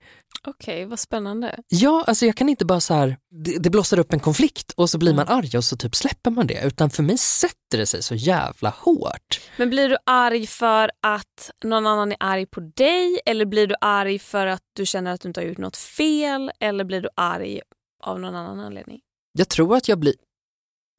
Okej, 0.47 0.75
okay, 0.75 0.87
vad 0.87 0.99
spännande. 0.99 1.59
Ja, 1.69 2.05
alltså 2.07 2.27
jag 2.27 2.37
kan 2.37 2.49
inte 2.49 2.65
bara 2.65 2.81
så 2.81 2.95
här, 2.95 3.17
det, 3.45 3.59
det 3.59 3.71
blossar 3.71 3.99
upp 3.99 4.13
en 4.13 4.21
konflikt 4.21 4.73
och 4.73 4.91
så 4.91 4.99
blir 4.99 5.13
mm. 5.13 5.27
man 5.27 5.39
arg 5.39 5.57
och 5.57 5.65
så 5.65 5.77
typ 5.77 5.95
släpper 5.95 6.31
man 6.31 6.47
det. 6.47 6.67
Utan 6.67 6.91
för 6.91 7.03
mig 7.03 7.19
sätter 7.19 7.79
det 7.79 7.87
sig 7.87 8.03
så 8.03 8.15
jävla 8.15 8.75
hårt. 8.79 9.41
Men 9.57 9.71
blir 9.71 9.89
du 9.89 9.97
arg 10.07 10.47
för 10.47 10.91
att 11.03 11.51
någon 11.65 11.87
annan 11.87 12.13
är 12.13 12.17
arg 12.21 12.47
på 12.47 12.61
dig? 12.61 13.21
Eller 13.27 13.45
blir 13.45 13.67
du 13.67 13.75
arg 13.81 14.19
för 14.19 14.47
att 14.47 14.63
du 14.77 14.87
känner 14.87 15.15
att 15.15 15.21
du 15.21 15.29
inte 15.29 15.41
har 15.41 15.47
gjort 15.47 15.59
något 15.59 15.77
fel? 15.77 16.51
Eller 16.61 16.85
blir 16.85 17.01
du 17.01 17.09
arg 17.17 17.61
av 18.03 18.21
någon 18.21 18.35
annan 18.35 18.61
anledning? 18.61 19.01
Jag 19.33 19.49
tror 19.49 19.77
att 19.77 19.89
jag 19.89 19.99
blir 19.99 20.15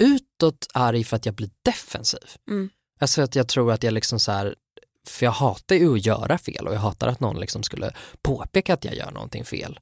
utåt 0.03 0.67
arg 0.73 1.03
för 1.03 1.15
att 1.15 1.25
jag 1.25 1.35
blir 1.35 1.49
defensiv. 1.63 2.29
Mm. 2.49 2.69
Alltså 2.99 3.21
att 3.21 3.35
jag 3.35 3.47
tror 3.47 3.71
att 3.71 3.83
jag 3.83 3.93
liksom 3.93 4.19
så 4.19 4.31
här, 4.31 4.55
för 5.07 5.25
jag 5.25 5.31
hatar 5.31 5.75
ju 5.75 5.93
att 5.93 6.05
göra 6.05 6.37
fel 6.37 6.67
och 6.67 6.73
jag 6.73 6.79
hatar 6.79 7.07
att 7.07 7.19
någon 7.19 7.39
liksom 7.39 7.63
skulle 7.63 7.91
påpeka 8.21 8.73
att 8.73 8.85
jag 8.85 8.95
gör 8.95 9.11
någonting 9.11 9.45
fel. 9.45 9.79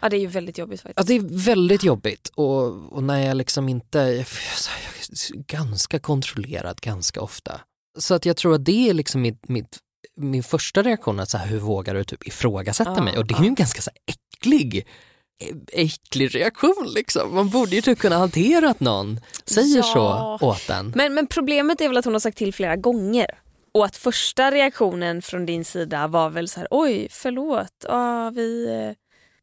Ja 0.00 0.08
det 0.08 0.16
är 0.16 0.20
ju 0.20 0.26
väldigt 0.26 0.58
jobbigt 0.58 0.80
faktiskt. 0.80 1.10
Ja 1.10 1.20
det 1.20 1.26
är 1.26 1.44
väldigt 1.44 1.84
jobbigt 1.84 2.28
och, 2.34 2.92
och 2.92 3.02
när 3.02 3.26
jag 3.26 3.36
liksom 3.36 3.68
inte, 3.68 3.98
jag 3.98 4.18
är 4.18 5.42
ganska 5.46 5.98
kontrollerad 5.98 6.80
ganska 6.80 7.20
ofta. 7.20 7.60
Så 7.98 8.14
att 8.14 8.26
jag 8.26 8.36
tror 8.36 8.54
att 8.54 8.64
det 8.64 8.88
är 8.90 8.94
liksom 8.94 9.22
mitt, 9.22 9.48
mitt 9.48 9.78
min 10.16 10.42
första 10.42 10.82
reaktion 10.82 11.20
att 11.20 11.30
så 11.30 11.38
här, 11.38 11.46
hur 11.46 11.58
vågar 11.58 11.94
du 11.94 12.04
typ 12.04 12.26
ifrågasätta 12.26 12.94
ja, 12.96 13.02
mig? 13.02 13.18
Och 13.18 13.26
det 13.26 13.34
är 13.34 13.40
ju 13.40 13.46
en 13.46 13.54
ganska 13.54 13.82
så 13.82 13.90
här, 13.90 14.14
äcklig 14.14 14.86
äcklig 15.72 16.34
reaktion 16.34 16.92
liksom. 16.94 17.34
Man 17.34 17.48
borde 17.48 17.76
ju 17.76 17.82
typ 17.82 17.98
kunna 17.98 18.16
hantera 18.16 18.70
att 18.70 18.80
någon 18.80 19.20
säger 19.44 19.76
ja. 19.76 19.82
så 19.82 20.46
åt 20.46 20.70
en. 20.70 20.92
Men, 20.96 21.14
men 21.14 21.26
problemet 21.26 21.80
är 21.80 21.88
väl 21.88 21.96
att 21.96 22.04
hon 22.04 22.14
har 22.14 22.20
sagt 22.20 22.38
till 22.38 22.54
flera 22.54 22.76
gånger. 22.76 23.26
Och 23.74 23.84
att 23.84 23.96
första 23.96 24.50
reaktionen 24.50 25.22
från 25.22 25.46
din 25.46 25.64
sida 25.64 26.06
var 26.06 26.30
väl 26.30 26.48
så 26.48 26.60
här, 26.60 26.68
oj 26.70 27.08
förlåt, 27.10 27.84
ah, 27.88 28.30
vi... 28.30 28.66
Eh, 28.66 28.96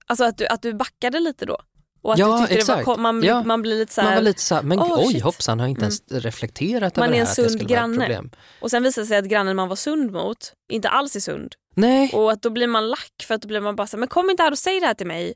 alltså 0.05 0.23
att 0.25 0.37
du, 0.37 0.47
att 0.47 0.61
du 0.61 0.73
backade 0.73 1.19
lite 1.19 1.45
då. 1.45 1.57
Och 2.01 2.13
att 2.13 2.19
ja, 2.19 2.45
du 2.49 2.55
exakt. 2.55 2.87
Var, 2.87 2.97
man, 2.97 3.23
ja. 3.23 3.43
man 3.43 3.61
blir 3.61 3.79
lite 3.79 3.93
så 3.93 4.01
här, 4.01 4.07
Man 4.07 4.15
var 4.15 4.21
lite 4.21 4.41
så 4.41 4.55
här, 4.55 4.61
men 4.61 4.79
oh, 4.79 4.99
oj 4.99 5.13
shit. 5.13 5.23
hoppsan, 5.23 5.59
har 5.59 5.67
inte 5.67 5.81
ens 5.81 6.11
mm. 6.11 6.21
reflekterat 6.21 6.95
man 6.95 7.09
över 7.09 7.17
det 7.17 7.25
här 7.25 7.31
att 7.31 7.35
det 7.35 7.49
skulle 7.49 7.69
granne. 7.69 7.97
vara 7.97 8.05
ett 8.05 8.13
problem. 8.13 8.31
Och 8.61 8.71
sen 8.71 8.83
visade 8.83 9.05
det 9.05 9.07
sig 9.07 9.17
att 9.17 9.25
grannen 9.25 9.55
man 9.55 9.67
var 9.67 9.75
sund 9.75 10.11
mot 10.11 10.53
inte 10.71 10.89
alls 10.89 11.15
är 11.15 11.19
sund. 11.19 11.55
Nej. 11.75 12.11
Och 12.13 12.31
att 12.31 12.41
då 12.41 12.49
blir 12.49 12.67
man 12.67 12.89
lack 12.89 13.25
för 13.27 13.35
att 13.35 13.41
då 13.41 13.47
blir 13.47 13.61
man 13.61 13.75
bara 13.75 13.87
så 13.87 13.97
här, 13.97 13.99
men 13.99 14.07
kom 14.07 14.29
inte 14.29 14.43
här 14.43 14.51
och 14.51 14.59
säg 14.59 14.79
det 14.79 14.85
här 14.85 14.93
till 14.93 15.07
mig. 15.07 15.33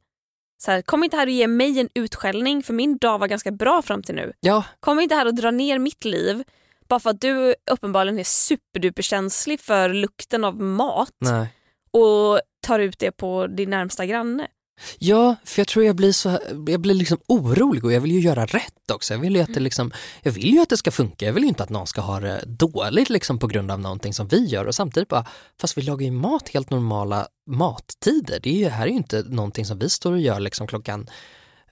Så 0.57 0.71
här, 0.71 0.81
kom 0.81 1.03
inte 1.03 1.17
här 1.17 1.27
och 1.27 1.31
ge 1.31 1.47
mig 1.47 1.79
en 1.79 1.89
utskällning 1.95 2.63
för 2.63 2.73
min 2.73 2.97
dag 2.97 3.19
var 3.19 3.27
ganska 3.27 3.51
bra 3.51 3.81
fram 3.81 4.03
till 4.03 4.15
nu. 4.15 4.33
Ja. 4.39 4.63
Kom 4.79 4.99
inte 4.99 5.15
här 5.15 5.25
och 5.25 5.35
dra 5.35 5.51
ner 5.51 5.79
mitt 5.79 6.05
liv 6.05 6.43
bara 6.87 6.99
för 6.99 7.09
att 7.09 7.21
du 7.21 7.55
uppenbarligen 7.71 8.19
är 8.19 8.23
superduperkänslig 8.23 9.59
för 9.59 9.89
lukten 9.89 10.43
av 10.43 10.61
mat 10.61 11.15
Nej. 11.17 11.47
och 11.91 12.41
tar 12.61 12.79
ut 12.79 12.99
det 12.99 13.11
på 13.11 13.47
din 13.47 13.69
närmsta 13.69 14.05
granne. 14.05 14.47
Ja, 14.99 15.35
för 15.43 15.59
jag 15.59 15.67
tror 15.67 15.85
jag 15.85 15.95
blir 15.95 16.11
så 16.11 16.39
jag 16.67 16.79
blir 16.79 16.93
liksom 16.93 17.17
orolig 17.27 17.85
och 17.85 17.93
jag 17.93 18.01
vill 18.01 18.11
ju 18.11 18.19
göra 18.19 18.45
rätt 18.45 18.91
också. 18.91 19.13
Jag 19.13 19.21
vill 19.21 19.35
ju 19.35 19.41
att 19.41 19.47
det, 19.47 19.53
mm. 19.53 19.63
liksom, 19.63 19.91
jag 20.21 20.31
vill 20.31 20.53
ju 20.53 20.61
att 20.61 20.69
det 20.69 20.77
ska 20.77 20.91
funka, 20.91 21.25
jag 21.25 21.33
vill 21.33 21.43
ju 21.43 21.49
inte 21.49 21.63
att 21.63 21.69
någon 21.69 21.87
ska 21.87 22.01
ha 22.01 22.19
det 22.19 22.43
dåligt 22.45 23.09
liksom 23.09 23.39
på 23.39 23.47
grund 23.47 23.71
av 23.71 23.79
någonting 23.79 24.13
som 24.13 24.27
vi 24.27 24.45
gör 24.45 24.65
och 24.65 24.75
samtidigt 24.75 25.09
bara, 25.09 25.25
fast 25.61 25.77
vi 25.77 25.81
lagar 25.81 26.05
ju 26.05 26.11
mat 26.11 26.49
helt 26.49 26.69
normala 26.69 27.27
mattider. 27.49 28.39
Det 28.43 28.49
är 28.49 28.57
ju, 28.57 28.69
här 28.69 28.85
är 28.85 28.89
ju 28.89 28.97
inte 28.97 29.23
någonting 29.27 29.65
som 29.65 29.79
vi 29.79 29.89
står 29.89 30.11
och 30.11 30.19
gör 30.19 30.39
liksom 30.39 30.67
klockan 30.67 31.09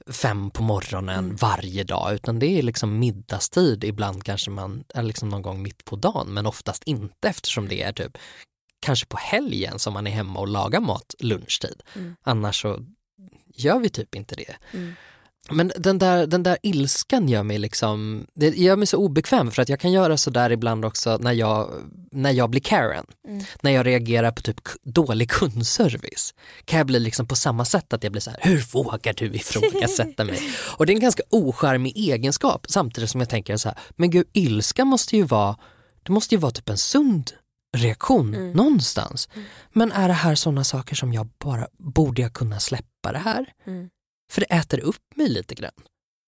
fem 0.07 0.49
på 0.51 0.63
morgonen 0.63 1.25
mm. 1.25 1.35
varje 1.35 1.83
dag 1.83 2.13
utan 2.13 2.39
det 2.39 2.59
är 2.59 2.61
liksom 2.61 2.99
middagstid, 2.99 3.83
ibland 3.83 4.23
kanske 4.23 4.51
man 4.51 4.83
är 4.93 5.03
liksom 5.03 5.29
någon 5.29 5.41
gång 5.41 5.61
mitt 5.61 5.85
på 5.85 5.95
dagen 5.95 6.33
men 6.33 6.45
oftast 6.45 6.83
inte 6.83 7.27
eftersom 7.27 7.67
det 7.67 7.81
är 7.81 7.93
typ 7.93 8.17
kanske 8.83 9.05
på 9.05 9.17
helgen 9.17 9.79
som 9.79 9.93
man 9.93 10.07
är 10.07 10.11
hemma 10.11 10.39
och 10.39 10.47
lagar 10.47 10.79
mat 10.79 11.15
lunchtid. 11.19 11.83
Mm. 11.95 12.15
Annars 12.23 12.61
så 12.61 12.79
gör 13.55 13.79
vi 13.79 13.89
typ 13.89 14.15
inte 14.15 14.35
det. 14.35 14.55
Mm. 14.73 14.93
Men 15.49 15.71
den 15.77 15.97
där, 15.99 16.27
den 16.27 16.43
där 16.43 16.57
ilskan 16.63 17.29
gör 17.29 17.43
mig 17.43 17.57
liksom, 17.57 18.27
det 18.33 18.57
gör 18.57 18.75
mig 18.75 18.87
så 18.87 18.97
obekväm 18.97 19.51
för 19.51 19.61
att 19.61 19.69
jag 19.69 19.79
kan 19.79 19.91
göra 19.91 20.17
så 20.17 20.29
där 20.29 20.49
ibland 20.49 20.85
också 20.85 21.17
när 21.21 21.31
jag, 21.31 21.69
när 22.11 22.31
jag 22.31 22.49
blir 22.49 22.61
Karen. 22.61 23.05
Mm. 23.27 23.43
När 23.61 23.71
jag 23.71 23.85
reagerar 23.85 24.31
på 24.31 24.41
typ 24.41 24.61
dålig 24.83 25.31
kundservice. 25.31 26.33
Kan 26.65 26.77
jag 26.77 26.87
bli 26.87 26.99
liksom 26.99 27.27
på 27.27 27.35
samma 27.35 27.65
sätt 27.65 27.93
att 27.93 28.03
jag 28.03 28.11
blir 28.11 28.21
så 28.21 28.29
här, 28.29 28.39
hur 28.41 28.65
vågar 28.71 29.13
du 29.13 29.25
ifrågasätta 29.33 30.23
mig? 30.23 30.39
Och 30.77 30.85
det 30.85 30.91
är 30.91 30.95
en 30.95 31.01
ganska 31.01 31.23
ocharmig 31.29 31.97
egenskap 31.97 32.65
samtidigt 32.69 33.09
som 33.09 33.19
jag 33.21 33.29
tänker 33.29 33.57
så 33.57 33.69
här, 33.69 33.77
men 33.89 34.09
gud 34.09 34.27
ilska 34.33 34.85
måste 34.85 35.17
ju 35.17 35.23
vara, 35.23 35.57
det 36.03 36.11
måste 36.11 36.35
ju 36.35 36.39
vara 36.39 36.51
typ 36.51 36.69
en 36.69 36.77
sund 36.77 37.31
reaktion 37.77 38.35
Mm. 38.35 38.51
någonstans. 38.51 39.29
Men 39.71 39.91
är 39.91 40.07
det 40.07 40.13
här 40.13 40.35
sådana 40.35 40.63
saker 40.63 40.95
som 40.95 41.13
jag 41.13 41.27
bara, 41.39 41.67
borde 41.77 42.21
jag 42.21 42.33
kunna 42.33 42.59
släppa 42.59 43.11
det 43.11 43.17
här? 43.17 43.45
Mm. 43.65 43.89
För 44.31 44.41
det 44.41 44.47
äter 44.55 44.79
upp 44.79 45.15
mig 45.15 45.29
lite 45.29 45.55
grann. 45.55 45.71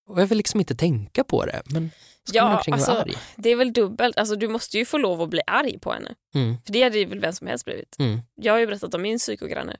Och 0.08 0.20
jag 0.20 0.26
vill 0.26 0.38
liksom 0.38 0.60
inte 0.60 0.74
tänka 0.76 1.24
på 1.24 1.46
det. 1.46 1.62
Men 1.64 1.90
ska 2.24 2.36
Ja, 2.38 2.44
man 2.44 2.72
alltså, 2.74 2.90
vara 2.90 3.02
arg? 3.02 3.14
Det 3.36 3.48
är 3.50 3.56
väl 3.56 3.72
dubbelt, 3.72 4.16
alltså, 4.18 4.36
du 4.36 4.48
måste 4.48 4.78
ju 4.78 4.84
få 4.84 4.98
lov 4.98 5.22
att 5.22 5.30
bli 5.30 5.40
arg 5.46 5.78
på 5.78 5.92
henne. 5.92 6.14
Mm. 6.34 6.56
För 6.66 6.72
det 6.72 6.82
hade 6.82 6.98
ju 6.98 7.04
väl 7.04 7.20
vem 7.20 7.32
som 7.32 7.46
helst 7.46 7.64
blivit. 7.64 7.96
Mm. 7.98 8.20
Jag 8.34 8.52
har 8.52 8.58
ju 8.60 8.66
berättat 8.66 8.94
om 8.94 9.02
min 9.02 9.18
psykogranne. 9.18 9.76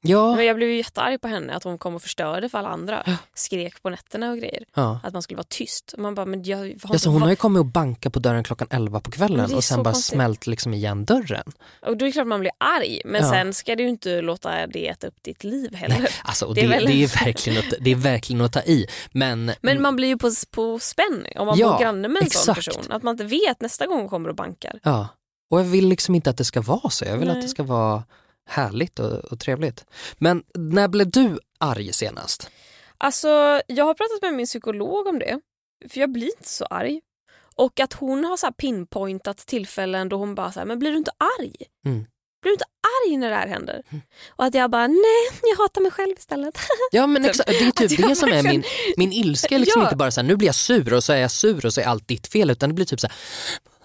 Ja, 0.00 0.36
Men 0.36 0.44
jag 0.44 0.56
blev 0.56 0.68
ju 0.68 0.76
jättearg 0.76 1.20
på 1.20 1.28
henne 1.28 1.54
att 1.54 1.64
hon 1.64 1.78
kom 1.78 1.94
och 1.94 2.02
förstörde 2.02 2.48
för 2.48 2.58
alla 2.58 2.68
andra. 2.68 3.04
Skrek 3.34 3.82
på 3.82 3.90
nätterna 3.90 4.30
och 4.30 4.38
grejer. 4.38 4.64
ja. 4.74 5.00
Att 5.02 5.12
man 5.12 5.22
skulle 5.22 5.36
vara 5.36 5.46
tyst. 5.50 5.94
Man 5.98 6.14
bara, 6.14 6.26
men 6.26 6.42
jag, 6.44 6.56
har 6.58 6.74
Ja, 6.92 6.98
så 6.98 7.10
hon 7.10 7.22
har 7.22 7.30
ju 7.30 7.36
kommit 7.36 7.60
och 7.60 7.66
bankat 7.66 8.12
på 8.12 8.18
dörren 8.18 8.44
klockan 8.44 8.68
11 8.70 9.00
på 9.00 9.10
kvällen 9.10 9.48
det 9.50 9.56
och 9.56 9.64
sen 9.64 9.82
bara 9.82 9.92
konstigt. 9.92 10.14
smält 10.14 10.46
liksom 10.46 10.74
igen 10.74 11.04
dörren. 11.04 11.52
Och 11.86 11.96
då 11.96 12.04
är 12.04 12.06
det 12.06 12.12
klart 12.12 12.26
man 12.26 12.40
blir 12.40 12.52
arg. 12.58 13.00
Men 13.04 13.22
Ja. 13.22 13.30
sen 13.30 13.54
ska 13.54 13.76
du 13.76 13.82
ju 13.82 13.88
inte 13.88 14.20
låta 14.20 14.66
det 14.66 14.88
äta 14.88 15.06
upp 15.06 15.22
ditt 15.22 15.44
liv 15.44 15.74
heller. 15.74 15.98
Nej, 16.00 16.08
alltså, 16.24 16.52
Det 16.52 16.60
det, 16.66 16.74
är 16.74 16.86
det, 16.86 16.92
är 17.04 17.24
verkligen 17.24 17.58
att, 17.58 17.74
det 17.80 17.90
är 17.90 17.94
verkligen 17.96 18.40
att 18.42 18.52
ta 18.52 18.60
i. 18.60 18.86
Men, 19.12 19.52
Men 19.60 19.82
man 19.82 19.96
blir 19.96 20.08
ju 20.08 20.18
på, 20.18 20.30
på 20.50 20.78
spänn 20.78 21.26
om 21.36 21.46
man 21.46 21.58
Ja, 21.58 21.72
bor 21.72 21.78
granne 21.80 22.08
med 22.08 22.22
en 22.22 22.30
sån 22.30 22.52
exakt. 22.52 22.66
person. 22.76 22.92
Att 22.92 23.02
man 23.02 23.14
inte 23.14 23.24
vet 23.24 23.60
nästa 23.60 23.86
gång 23.86 23.98
hon 23.98 24.08
kommer 24.08 24.28
och 24.28 24.36
bankar. 24.36 24.80
ja. 24.82 25.08
Och 25.50 25.60
jag 25.60 25.64
vill 25.64 25.88
liksom 25.88 26.14
inte 26.14 26.30
att 26.30 26.36
det 26.36 26.44
ska 26.44 26.60
vara 26.60 26.90
så. 26.90 27.04
Jag 27.04 27.16
vill 27.16 27.28
Nej. 27.28 27.36
att 27.36 27.42
det 27.42 27.48
ska 27.48 27.62
vara 27.62 28.02
härligt 28.46 28.98
och, 28.98 29.12
och 29.12 29.40
trevligt. 29.40 29.84
Men 30.18 30.42
när 30.54 30.88
blev 30.88 31.10
du 31.10 31.38
arg 31.60 31.92
senast? 31.92 32.50
Alltså, 32.98 33.60
jag 33.66 33.84
har 33.84 33.94
pratat 33.94 34.22
med 34.22 34.34
min 34.34 34.46
psykolog 34.46 35.06
om 35.06 35.18
det. 35.18 35.40
För 35.88 36.00
jag 36.00 36.12
blir 36.12 36.26
inte 36.36 36.48
så 36.48 36.64
arg. 36.64 37.00
Och 37.54 37.80
att 37.80 37.92
hon 37.92 38.24
har 38.24 38.36
så 38.36 38.52
pinpointat 38.52 39.36
tillfällen 39.38 40.08
då 40.08 40.16
hon 40.16 40.34
bara 40.34 40.52
så 40.52 40.58
här, 40.60 40.66
men 40.66 40.78
blir 40.78 40.90
du 40.90 40.96
inte 40.96 41.10
arg? 41.40 41.54
Mm. 41.86 41.98
Blir 42.42 42.50
du 42.50 42.52
inte 42.52 42.64
arg 43.06 43.16
när 43.16 43.30
det 43.30 43.36
här 43.36 43.46
händer? 43.48 43.82
Och 44.28 44.44
att 44.44 44.54
jag 44.54 44.70
bara, 44.70 44.86
nej, 44.86 45.28
jag 45.42 45.56
hatar 45.56 45.80
mig 45.80 45.90
själv 45.90 46.14
istället. 46.18 46.58
Ja 46.92 47.06
men 47.06 47.22
Typ. 47.22 47.30
exakt, 47.30 47.48
det 47.48 47.64
är 47.84 47.88
typ 47.88 48.08
det 48.08 48.16
som 48.16 48.32
är 48.32 48.42
min, 48.42 48.62
min 48.96 49.12
ilska 49.12 49.58
liksom 49.58 49.80
Ja. 49.82 49.86
inte 49.86 49.96
bara 49.96 50.10
så 50.10 50.20
här, 50.20 50.28
nu 50.28 50.36
blir 50.36 50.48
jag 50.48 50.54
sur 50.54 50.94
och 50.94 51.04
så 51.04 51.12
är 51.12 51.16
jag 51.16 51.30
sur 51.30 51.66
och 51.66 51.74
så 51.74 51.80
är 51.80 51.84
allt 51.84 52.08
ditt 52.08 52.26
fel 52.26 52.50
utan 52.50 52.68
det 52.70 52.74
blir 52.74 52.84
typ 52.86 53.00
så 53.00 53.06
här, 53.06 53.16
"Va? 53.16 53.66
B- 53.66 53.70
bli- 53.70 53.75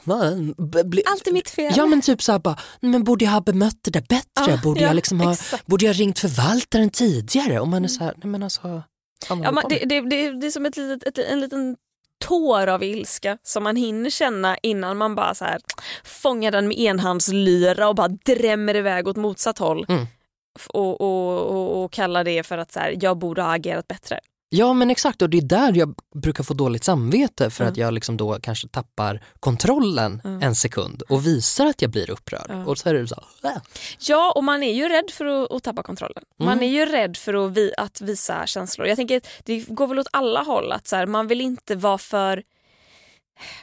Allt 1.05 1.27
är 1.27 1.31
mitt 1.31 1.49
fel. 1.49 1.73
Ja 1.75 1.85
men 1.85 2.01
typ 2.01 2.21
så 2.21 2.31
här 2.31 2.39
bara, 2.39 2.57
men 2.79 3.03
borde 3.03 3.25
jag 3.25 3.31
ha 3.31 3.41
bemött 3.41 3.77
det 3.81 3.91
där 3.91 4.05
bättre? 4.09 4.51
Ja, 4.51 4.59
borde, 4.63 4.81
ja, 4.81 4.87
jag 4.87 4.95
liksom 4.95 5.19
ha, 5.19 5.33
exakt. 5.33 5.65
borde 5.65 5.85
jag 5.85 5.99
ringt 5.99 6.19
förvaltaren 6.19 6.89
tidigare? 6.89 7.59
Om 7.59 7.69
man 7.69 7.83
är 7.83 7.87
så 7.87 8.03
här, 8.03 8.13
nej 8.17 8.27
men 8.27 8.43
alltså, 8.43 8.83
Ja, 9.29 9.35
på 9.61 9.67
det, 9.69 9.85
det, 9.85 10.01
det, 10.01 10.31
det 10.31 10.47
är 10.47 10.51
som 10.51 10.65
ett 10.65 10.77
litet, 10.77 11.07
ett, 11.07 11.17
en 11.17 11.39
liten 11.39 11.75
tår 12.19 12.67
av 12.67 12.83
ilska 12.83 13.37
som 13.43 13.63
man 13.63 13.75
hinner 13.75 14.09
känna 14.09 14.57
innan 14.57 14.97
man 14.97 15.15
bara 15.15 15.35
så 15.35 15.45
här 15.45 15.61
fångar 16.03 16.51
den 16.51 16.67
med 16.67 16.77
enhandslyra 16.77 17.89
och 17.89 17.95
bara 17.95 18.07
drämmer 18.07 18.75
iväg 18.75 19.07
åt 19.07 19.17
motsatt 19.17 19.57
håll. 19.57 19.85
Mm. 19.89 20.05
Och, 20.69 21.01
och, 21.01 21.39
och, 21.39 21.83
och 21.83 21.91
kallar 21.91 22.23
det 22.23 22.43
för 22.43 22.57
att 22.57 22.71
så 22.71 22.79
här, 22.79 22.97
jag 23.01 23.17
borde 23.17 23.41
ha 23.41 23.55
agerat 23.55 23.87
bättre. 23.87 24.19
Ja 24.53 24.73
men 24.73 24.89
exakt 24.89 25.21
och 25.21 25.29
det 25.29 25.37
är 25.37 25.41
där 25.41 25.73
jag 25.77 25.95
brukar 26.15 26.43
få 26.43 26.53
dåligt 26.53 26.83
samvete 26.83 27.49
för 27.49 27.63
Mm. 27.63 27.71
att 27.71 27.77
jag 27.77 27.93
liksom 27.93 28.17
då 28.17 28.39
kanske 28.41 28.67
tappar 28.67 29.23
kontrollen 29.39 30.21
Mm. 30.25 30.41
en 30.43 30.55
sekund 30.55 31.01
och 31.09 31.25
visar 31.27 31.65
att 31.65 31.81
jag 31.81 31.91
blir 31.91 32.09
upprörd. 32.11 32.45
Ja. 32.49 32.65
Och 32.65 32.77
så 32.77 32.89
är 32.89 32.93
det 32.93 33.07
så 33.07 33.23
"Äh." 33.43 33.51
Ja, 33.99 34.31
och 34.35 34.43
man 34.43 34.63
är 34.63 34.73
ju 34.73 34.89
rädd 34.89 35.09
för 35.11 35.25
att, 35.25 35.51
att 35.51 35.63
tappa 35.63 35.83
kontrollen. 35.83 36.23
Man 36.39 36.47
Mm. 36.57 36.63
är 36.63 36.67
ju 36.67 36.85
rädd 36.85 37.17
för 37.17 37.33
att, 37.45 37.51
vi, 37.51 37.73
att 37.77 38.01
visa 38.01 38.45
känslor. 38.47 38.87
Jag 38.87 38.95
tänker 38.97 39.21
det 39.43 39.59
går 39.59 39.87
väl 39.87 39.99
åt 39.99 40.07
alla 40.11 40.41
håll. 40.43 40.71
att 40.71 40.87
så 40.87 40.95
här, 40.95 41.05
Man 41.05 41.27
vill 41.27 41.41
inte 41.41 41.75
vara 41.75 41.97
för 41.97 42.43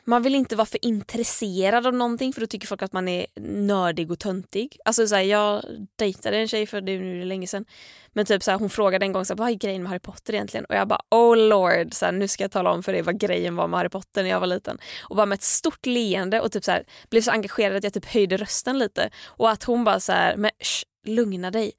man 0.04 0.22
vill 0.22 0.34
inte 0.34 0.56
vara 0.56 0.66
för 0.66 0.84
intresserad 0.84 1.86
av 1.86 1.94
någonting 1.94 2.32
för 2.32 2.40
då 2.40 2.46
tycker 2.46 2.66
folk 2.66 2.82
att 2.82 2.92
man 2.92 3.08
är 3.08 3.26
nördig 3.40 4.10
och 4.10 4.18
töntig. 4.18 4.78
Alltså 4.84 5.06
så 5.06 5.14
här, 5.14 5.22
Jag 5.22 5.62
dejtade 5.96 6.36
en 6.36 6.48
tjej 6.48 6.66
för 6.66 6.80
det 6.80 6.92
är 6.92 7.00
nu 7.00 7.24
länge 7.24 7.46
sedan. 7.46 7.64
Men 8.12 8.26
typ 8.26 8.42
så 8.42 8.50
här, 8.50 8.58
hon 8.58 8.70
frågade 8.70 9.04
en 9.04 9.12
gång 9.12 9.24
så 9.24 9.34
här, 9.34 9.38
vad 9.38 9.50
är 9.50 9.54
grejen 9.54 9.82
med 9.82 9.90
Harry 9.90 10.00
Potter 10.00 10.34
egentligen? 10.34 10.64
Och 10.64 10.74
jag 10.74 10.88
bara 10.88 11.00
oh 11.10 11.36
lord, 11.36 11.94
så 11.94 12.04
här, 12.04 12.12
nu 12.12 12.28
ska 12.28 12.44
jag 12.44 12.50
tala 12.50 12.72
om 12.72 12.82
för 12.82 12.92
dig 12.92 13.02
vad 13.02 13.20
grejen 13.20 13.56
var 13.56 13.68
med 13.68 13.78
Harry 13.78 13.88
Potter 13.88 14.22
när 14.22 14.30
jag 14.30 14.40
var 14.40 14.46
liten. 14.46 14.78
Och 15.02 15.16
bara 15.16 15.26
med 15.26 15.36
ett 15.36 15.42
stort 15.42 15.86
leende 15.86 16.40
och 16.40 16.52
typ 16.52 16.64
så 16.64 16.70
här, 16.70 16.84
blev 17.10 17.22
så 17.22 17.30
engagerad 17.30 17.76
att 17.76 17.84
jag 17.84 17.92
typ 17.92 18.06
höjde 18.06 18.36
rösten 18.36 18.78
lite. 18.78 19.10
Och 19.26 19.50
att 19.50 19.64
hon 19.64 19.84
bara 19.84 20.00
så 20.00 20.12
här, 20.12 20.36
men 20.36 20.50
sh, 20.60 20.84
lugna 21.06 21.50
dig. 21.50 21.72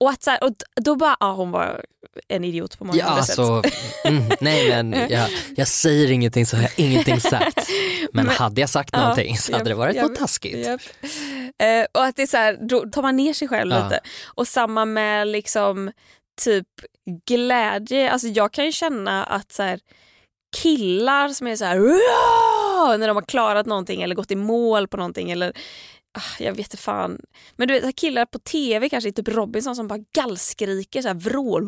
Och, 0.00 0.10
att 0.10 0.22
så 0.22 0.30
här, 0.30 0.44
och 0.44 0.50
då 0.80 0.96
bara, 0.96 1.16
ja 1.20 1.32
hon 1.32 1.50
var 1.50 1.84
en 2.28 2.44
idiot 2.44 2.78
på 2.78 2.84
många 2.84 2.98
Ja, 2.98 3.04
andra 3.06 3.22
sätt. 3.22 3.38
alltså, 3.38 3.70
mm, 4.04 4.24
nej 4.40 4.68
men 4.68 4.92
jag, 5.10 5.28
jag 5.56 5.68
säger 5.68 6.10
ingenting 6.10 6.46
så 6.46 6.56
har 6.56 6.62
jag 6.62 6.72
ingenting 6.76 7.20
sagt. 7.30 7.68
Men, 8.12 8.26
Men- 8.26 8.34
hade 8.34 8.60
jag 8.60 8.70
sagt 8.70 8.90
Ja, 8.92 9.00
någonting 9.00 9.38
så 9.38 9.52
hade 9.52 9.58
japp, 9.62 9.68
det 9.68 9.74
varit 9.74 9.96
japp, 9.96 10.08
något 10.08 10.18
taskigt. 10.18 10.66
Japp. 10.66 10.80
Eh, 11.62 11.86
och 11.94 12.04
att 12.04 12.16
det 12.16 12.22
är 12.22 12.26
så 12.26 12.36
här, 12.36 12.58
då 12.68 12.80
tar 12.90 13.02
man 13.02 13.16
ner 13.16 13.32
sig 13.32 13.48
själv 13.48 13.70
Ja. 13.72 13.84
lite. 13.84 14.00
Och 14.24 14.48
samma 14.48 14.84
med 14.84 15.28
liksom 15.28 15.90
typ 16.42 16.66
glädje. 17.26 18.10
Alltså 18.10 18.28
jag 18.28 18.52
kan 18.52 18.64
ju 18.64 18.72
känna 18.72 19.24
att 19.24 19.52
så 19.52 19.62
här, 19.62 19.80
killar 20.56 21.28
som 21.28 21.46
är 21.46 21.56
så 21.56 21.64
här 21.64 21.78
när 22.98 23.06
de 23.08 23.16
har 23.16 23.22
klarat 23.24 23.66
någonting 23.66 24.02
eller 24.02 24.14
gått 24.14 24.30
i 24.30 24.36
mål 24.36 24.88
på 24.88 24.96
någonting 24.96 25.30
eller 25.30 25.52
jag 26.38 26.52
vet 26.52 26.58
inte 26.58 26.76
fan. 26.76 27.20
Men 27.56 27.68
du 27.68 27.80
vet 27.80 27.96
killar 27.96 28.26
på 28.26 28.38
tv 28.38 28.88
kanske, 28.88 29.12
typ 29.12 29.28
Robinson 29.28 29.76
som 29.76 29.88
bara 29.88 29.98
gallskriker 30.14 31.02
så 31.02 31.08
här 31.08 31.14
vrål 31.14 31.66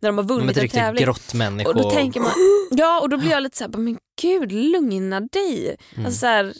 när 0.00 0.08
de 0.08 0.18
har 0.18 0.24
vunnit 0.24 0.56
en 0.56 0.68
tävling. 0.68 1.04
grottmännisko. 1.04 1.70
Och 1.70 1.76
då 1.76 1.90
tänker 1.90 2.20
man, 2.20 2.32
ja 2.70 3.00
och 3.00 3.08
då 3.08 3.16
blir 3.16 3.30
jag 3.30 3.42
lite 3.42 3.56
så 3.56 3.64
här, 3.64 3.68
bara, 3.68 3.78
men 3.78 3.98
gud 4.22 4.52
lugna 4.52 5.20
dig. 5.20 5.76
Mm. 5.94 6.06
Alltså 6.06 6.20
så 6.20 6.26
här, 6.26 6.52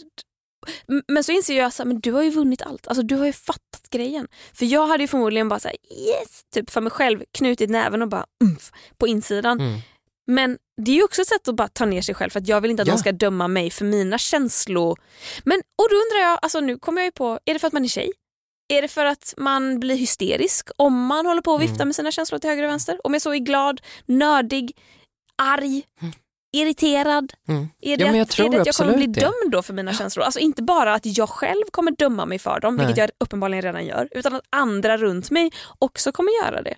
men 1.07 1.23
så 1.23 1.31
inser 1.31 1.57
jag 1.57 1.65
att 1.65 2.03
du 2.03 2.11
har 2.11 2.23
ju 2.23 2.29
vunnit 2.29 2.61
allt, 2.61 2.87
alltså 2.87 3.03
du 3.03 3.15
har 3.15 3.25
ju 3.25 3.33
fattat 3.33 3.89
grejen. 3.89 4.27
För 4.53 4.65
jag 4.65 4.87
hade 4.87 5.03
ju 5.03 5.07
förmodligen 5.07 5.49
bara 5.49 5.59
så 5.59 5.67
här, 5.67 5.77
yes, 5.91 6.41
typ 6.53 6.69
för 6.69 6.81
mig 6.81 6.91
själv 6.91 7.23
knutit 7.37 7.69
näven 7.69 8.01
och 8.01 8.07
bara 8.07 8.25
umf, 8.43 8.71
på 8.97 9.07
insidan. 9.07 9.59
Mm. 9.59 9.79
Men 10.27 10.57
det 10.81 10.91
är 10.91 10.95
ju 10.95 11.03
också 11.03 11.21
ett 11.21 11.27
sätt 11.27 11.47
att 11.47 11.55
bara 11.55 11.67
ta 11.67 11.85
ner 11.85 12.01
sig 12.01 12.15
själv 12.15 12.29
för 12.29 12.39
att 12.39 12.47
jag 12.47 12.61
vill 12.61 12.71
inte 12.71 12.81
att 12.83 12.87
Ja. 12.87 12.93
någon 12.93 12.99
ska 12.99 13.11
döma 13.11 13.47
mig 13.47 13.69
för 13.71 13.85
mina 13.85 14.17
känslor. 14.17 14.99
Men, 15.43 15.57
och 15.57 15.87
då 15.89 15.95
undrar 15.95 16.29
jag, 16.29 16.39
alltså 16.41 16.59
nu 16.59 16.77
kommer 16.77 17.01
jag 17.01 17.05
ju 17.07 17.11
på, 17.11 17.39
är 17.45 17.53
det 17.53 17.59
för 17.59 17.67
att 17.67 17.73
man 17.73 17.83
är 17.83 17.87
tjej? 17.87 18.11
Är 18.73 18.81
det 18.81 18.87
för 18.87 19.05
att 19.05 19.33
man 19.37 19.79
blir 19.79 19.95
hysterisk 19.95 20.69
om 20.77 21.05
man 21.05 21.25
håller 21.25 21.41
på 21.41 21.55
att 21.55 21.61
vifta 21.61 21.75
Mm. 21.75 21.87
med 21.87 21.95
sina 21.95 22.11
känslor 22.11 22.39
till 22.39 22.49
höger 22.49 22.63
och 22.63 22.69
vänster? 22.69 22.99
Om 23.03 23.13
jag 23.13 23.21
så 23.21 23.33
är 23.33 23.37
glad, 23.37 23.81
nördig, 24.05 24.71
arg, 25.41 25.83
irriterad? 26.55 27.33
Mm. 27.47 27.67
Är 27.81 27.97
det, 27.97 28.03
Ja, 28.03 28.11
jag 28.11 28.19
att, 28.21 28.39
är 28.39 28.49
det 28.49 28.59
att 28.61 28.65
jag 28.65 28.75
kommer 28.75 28.97
bli 28.97 29.05
det. 29.07 29.19
dömd 29.19 29.51
då 29.51 29.61
för 29.61 29.73
mina 29.73 29.93
känslor? 29.93 30.23
Alltså 30.25 30.39
inte 30.39 30.63
bara 30.63 30.93
att 30.93 31.05
jag 31.17 31.29
själv 31.29 31.63
kommer 31.71 31.91
döma 31.91 32.25
mig 32.25 32.39
för 32.39 32.59
dem, 32.59 32.77
vilket 32.77 32.95
Nej. 32.97 33.03
jag 33.03 33.09
uppenbarligen 33.19 33.61
redan 33.61 33.85
gör, 33.85 34.07
utan 34.11 34.35
att 34.35 34.43
andra 34.49 34.97
runt 34.97 35.31
mig 35.31 35.51
också 35.79 36.11
kommer 36.11 36.31
göra 36.45 36.61
det. 36.61 36.75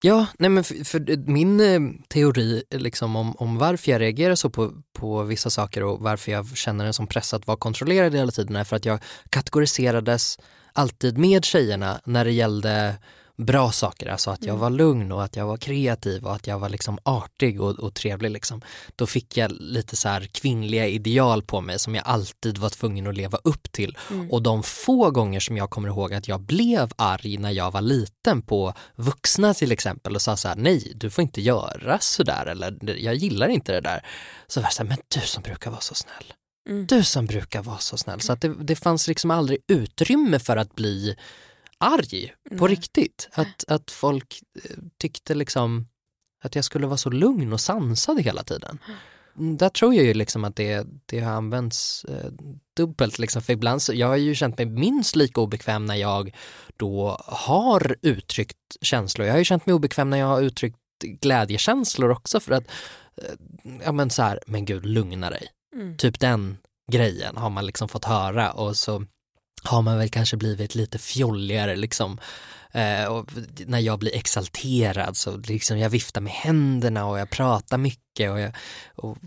Ja, 0.00 0.26
nej 0.38 0.50
men 0.50 0.64
för, 0.64 0.84
för 0.84 1.16
min 1.30 1.60
eh, 1.60 1.80
teori 2.08 2.62
liksom 2.70 3.16
om, 3.16 3.36
om 3.36 3.58
varför 3.58 3.90
jag 3.92 4.00
reagerar 4.00 4.34
så 4.34 4.50
på, 4.50 4.72
på 4.92 5.22
vissa 5.22 5.50
saker 5.50 5.82
och 5.82 6.00
varför 6.00 6.32
jag 6.32 6.56
känner 6.56 6.84
en 6.84 6.92
sån 6.92 7.06
press 7.06 7.34
att 7.34 7.46
vara 7.46 7.56
kontrollerad 7.56 8.14
hela 8.14 8.30
tiden 8.30 8.56
är 8.56 8.64
för 8.64 8.76
att 8.76 8.84
jag 8.84 9.00
kategoriserades 9.30 10.38
alltid 10.72 11.18
med 11.18 11.44
tjejerna 11.44 12.00
när 12.04 12.24
det 12.24 12.32
gällde 12.32 12.96
bra 13.38 13.72
saker, 13.72 14.06
alltså 14.06 14.30
att 14.30 14.42
jag 14.42 14.48
Mm. 14.48 14.60
var 14.60 14.70
lugn 14.70 15.12
och 15.12 15.24
att 15.24 15.36
jag 15.36 15.46
var 15.46 15.56
kreativ 15.56 16.26
och 16.26 16.34
att 16.34 16.46
jag 16.46 16.58
var 16.58 16.68
liksom 16.68 16.98
artig 17.02 17.60
och, 17.60 17.78
och 17.78 17.94
trevlig 17.94 18.30
liksom. 18.30 18.62
Då 18.96 19.06
fick 19.06 19.36
jag 19.36 19.52
lite 19.60 19.96
så 19.96 20.08
här 20.08 20.26
kvinnliga 20.26 20.86
ideal 20.86 21.42
på 21.42 21.60
mig 21.60 21.78
som 21.78 21.94
jag 21.94 22.04
alltid 22.06 22.58
var 22.58 22.70
tvungen 22.70 23.06
att 23.06 23.16
leva 23.16 23.38
upp 23.44 23.72
till. 23.72 23.98
Mm. 24.10 24.30
Och 24.30 24.42
de 24.42 24.62
få 24.62 25.10
gånger 25.10 25.40
som 25.40 25.56
jag 25.56 25.70
kommer 25.70 25.88
ihåg 25.88 26.14
att 26.14 26.28
jag 26.28 26.40
blev 26.40 26.92
arg 26.96 27.36
när 27.36 27.50
jag 27.50 27.70
var 27.70 27.80
liten 27.80 28.42
på 28.42 28.74
vuxna 28.96 29.54
till 29.54 29.72
exempel 29.72 30.14
och 30.14 30.22
sa 30.22 30.36
så 30.36 30.48
här, 30.48 30.56
nej 30.56 30.92
du 30.94 31.10
får 31.10 31.22
inte 31.22 31.40
göra 31.40 31.98
sådär 32.00 32.46
eller 32.46 32.96
jag 32.98 33.14
gillar 33.14 33.48
inte 33.48 33.72
det 33.72 33.80
där. 33.80 34.06
Så 34.46 34.60
var 34.60 34.66
jag 34.66 34.72
så 34.72 34.82
här, 34.82 34.88
men 34.88 34.98
du 35.14 35.20
som 35.20 35.42
brukar 35.42 35.70
vara 35.70 35.80
så 35.80 35.94
snäll. 35.94 36.32
Mm. 36.68 36.86
Du 36.86 37.04
som 37.04 37.26
brukar 37.26 37.62
vara 37.62 37.78
så 37.78 37.96
snäll. 37.96 38.20
Så 38.20 38.32
att 38.32 38.40
det, 38.40 38.54
det 38.64 38.76
fanns 38.76 39.08
liksom 39.08 39.30
aldrig 39.30 39.58
utrymme 39.68 40.38
för 40.38 40.56
att 40.56 40.74
bli 40.74 41.16
arg 41.78 42.34
på 42.58 42.66
Nej. 42.66 42.76
riktigt. 42.76 43.28
Att, 43.32 43.64
att 43.68 43.90
folk 43.90 44.42
eh, 44.64 44.76
tyckte 44.98 45.34
liksom 45.34 45.86
att 46.44 46.54
jag 46.54 46.64
skulle 46.64 46.86
vara 46.86 46.96
så 46.96 47.10
lugn 47.10 47.52
och 47.52 47.60
sansad 47.60 48.20
hela 48.20 48.42
tiden. 48.42 48.78
där 49.34 49.68
tror 49.68 49.94
jag 49.94 50.04
ju 50.04 50.14
liksom 50.14 50.44
att 50.44 50.56
det, 50.56 50.86
det 51.06 51.20
har 51.20 51.32
använts 51.32 52.04
eh, 52.04 52.30
dubbelt 52.76 53.18
liksom, 53.18 53.42
för 53.42 53.52
ibland 53.52 53.82
så, 53.82 53.94
jag 53.94 54.06
har 54.06 54.16
ju 54.16 54.34
känt 54.34 54.58
mig 54.58 54.66
minst 54.66 55.16
lika 55.16 55.40
obekväm 55.40 55.86
när 55.86 55.94
jag 55.94 56.34
då 56.76 57.16
har 57.26 57.96
uttryckt 58.02 58.76
känslor. 58.80 59.26
Jag 59.26 59.34
har 59.34 59.38
ju 59.38 59.44
känt 59.44 59.66
mig 59.66 59.74
obekväm 59.74 60.10
när 60.10 60.18
jag 60.18 60.26
har 60.26 60.40
uttryckt 60.40 60.78
glädjekänslor 61.04 62.10
också 62.10 62.40
för 62.40 62.52
att, 62.52 62.64
eh, 63.16 63.34
ja 63.84 63.92
men 63.92 64.10
så 64.10 64.22
här, 64.22 64.40
men 64.46 64.64
gud 64.64 64.86
lugna 64.86 65.30
dig. 65.30 65.48
Mm. 65.74 65.96
Typ 65.96 66.20
den 66.20 66.58
grejen 66.92 67.36
har 67.36 67.50
man 67.50 67.66
liksom 67.66 67.88
fått 67.88 68.04
höra 68.04 68.52
och 68.52 68.76
så 68.76 69.04
har 69.62 69.82
man 69.82 69.98
väl 69.98 70.08
kanske 70.08 70.36
blivit 70.36 70.74
lite 70.74 70.98
fjolligare 70.98 71.76
liksom. 71.76 72.18
Eh, 72.72 73.22
när 73.66 73.78
jag 73.78 73.98
blir 73.98 74.14
exalterad 74.14 75.16
så 75.16 75.36
liksom 75.36 75.78
jag 75.78 75.90
viftar 75.90 76.20
med 76.20 76.32
händerna 76.32 77.06
och 77.06 77.18
jag 77.18 77.30
pratar 77.30 77.78
mycket 77.78 78.30
och, 78.30 78.40
jag, 78.40 78.52
och, 78.94 79.18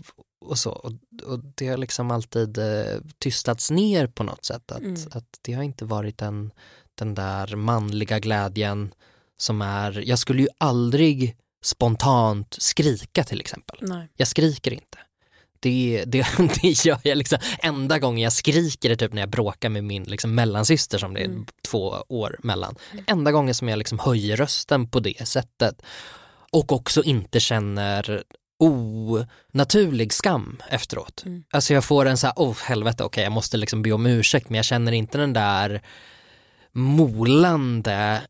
och 0.44 0.58
så. 0.58 0.70
Och, 0.70 0.92
och 1.24 1.38
det 1.54 1.68
har 1.68 1.76
liksom 1.76 2.10
alltid 2.10 2.58
eh, 2.58 3.00
tystats 3.18 3.70
ner 3.70 4.06
på 4.06 4.22
något 4.22 4.44
sätt. 4.44 4.72
Att, 4.72 4.78
Mm. 4.80 4.96
att 5.12 5.24
det 5.42 5.52
har 5.52 5.62
inte 5.62 5.84
varit 5.84 6.18
den, 6.18 6.50
den 6.94 7.14
där 7.14 7.56
manliga 7.56 8.18
glädjen 8.18 8.94
som 9.38 9.62
är, 9.62 10.02
jag 10.08 10.18
skulle 10.18 10.42
ju 10.42 10.48
aldrig 10.58 11.36
spontant 11.64 12.56
skrika 12.60 13.24
till 13.24 13.40
exempel. 13.40 13.78
Nej. 13.80 14.08
Jag 14.16 14.28
skriker 14.28 14.70
inte. 14.72 14.98
Det, 15.62 16.04
det, 16.06 16.26
det 16.62 16.84
gör 16.84 16.98
jag 17.02 17.18
liksom, 17.18 17.38
enda 17.62 17.98
gången 17.98 18.22
jag 18.24 18.32
skriker 18.32 18.90
är 18.90 18.96
typ 18.96 19.12
när 19.12 19.22
jag 19.22 19.28
bråkar 19.30 19.68
med 19.68 19.84
min 19.84 20.04
liksom 20.04 20.34
mellansyster 20.34 20.98
som 20.98 21.14
det 21.14 21.20
är 21.20 21.24
Mm. 21.24 21.46
två 21.68 22.04
år 22.08 22.36
mellan. 22.42 22.74
Enda 23.06 23.32
gången 23.32 23.54
som 23.54 23.68
jag 23.68 23.78
liksom 23.78 23.98
höjer 23.98 24.36
rösten 24.36 24.88
på 24.88 25.00
det 25.00 25.28
sättet. 25.28 25.82
Och 26.52 26.72
också 26.72 27.02
inte 27.02 27.40
känner 27.40 28.22
onaturlig 28.58 30.12
skam 30.12 30.62
efteråt. 30.68 31.22
Mm. 31.26 31.44
Alltså 31.50 31.74
jag 31.74 31.84
får 31.84 32.06
en 32.06 32.16
så 32.18 32.26
här, 32.26 32.34
oh 32.36 32.56
helvete 32.62 33.04
okej 33.04 33.22
jag 33.24 33.32
måste 33.32 33.56
liksom 33.56 33.82
be 33.82 33.92
om 33.92 34.06
ursäkt 34.06 34.48
men 34.48 34.56
jag 34.56 34.64
känner 34.64 34.92
inte 34.92 35.18
den 35.18 35.32
där 35.32 35.82
molande 36.72 38.22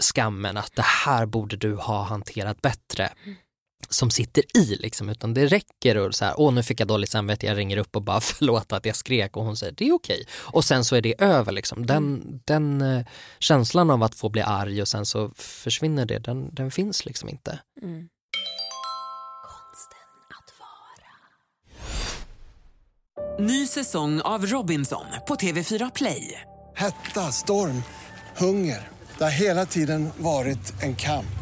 skammen 0.00 0.56
att 0.56 0.72
det 0.76 0.84
här 1.04 1.26
borde 1.26 1.56
du 1.56 1.74
ha 1.76 2.02
hanterat 2.02 2.62
bättre 2.62 3.10
som 3.92 4.10
sitter 4.10 4.56
i 4.56 4.76
liksom 4.76 5.08
utan 5.08 5.34
det 5.34 5.46
räcker 5.46 5.96
och 5.96 6.14
så 6.14 6.24
här, 6.24 6.34
åh 6.36 6.52
nu 6.52 6.62
fick 6.62 6.80
jag 6.80 6.88
dåligt 6.88 7.10
samvete, 7.10 7.46
jag 7.46 7.56
ringer 7.56 7.76
upp 7.76 7.96
och 7.96 8.02
bara 8.02 8.20
förlåt 8.20 8.72
att 8.72 8.86
jag 8.86 8.96
skrek 8.96 9.36
och 9.36 9.44
hon 9.44 9.56
säger 9.56 9.72
det 9.72 9.88
är 9.88 9.92
okej 9.92 10.26
och 10.32 10.64
sen 10.64 10.84
så 10.84 10.96
är 10.96 11.00
det 11.00 11.22
över 11.22 11.52
liksom. 11.52 11.86
Den, 11.86 12.40
den 12.44 12.80
eh, 12.80 13.06
känslan 13.38 13.90
av 13.90 14.02
att 14.02 14.14
få 14.14 14.28
bli 14.28 14.42
arg 14.42 14.82
och 14.82 14.88
sen 14.88 15.06
så 15.06 15.30
försvinner 15.36 16.06
det, 16.06 16.18
den, 16.18 16.54
den 16.54 16.70
finns 16.70 17.04
liksom 17.06 17.28
inte. 17.28 17.58
Mm. 17.82 18.08
Ny 23.38 23.66
säsong 23.66 24.20
av 24.20 24.46
Robinson 24.46 25.04
på 25.28 25.34
TV4 25.34 25.90
Play. 25.94 26.40
Hetta, 26.76 27.32
storm, 27.32 27.82
hunger. 28.36 28.88
Det 29.18 29.24
har 29.24 29.30
hela 29.30 29.66
tiden 29.66 30.10
varit 30.18 30.82
en 30.82 30.96
kamp. 30.96 31.41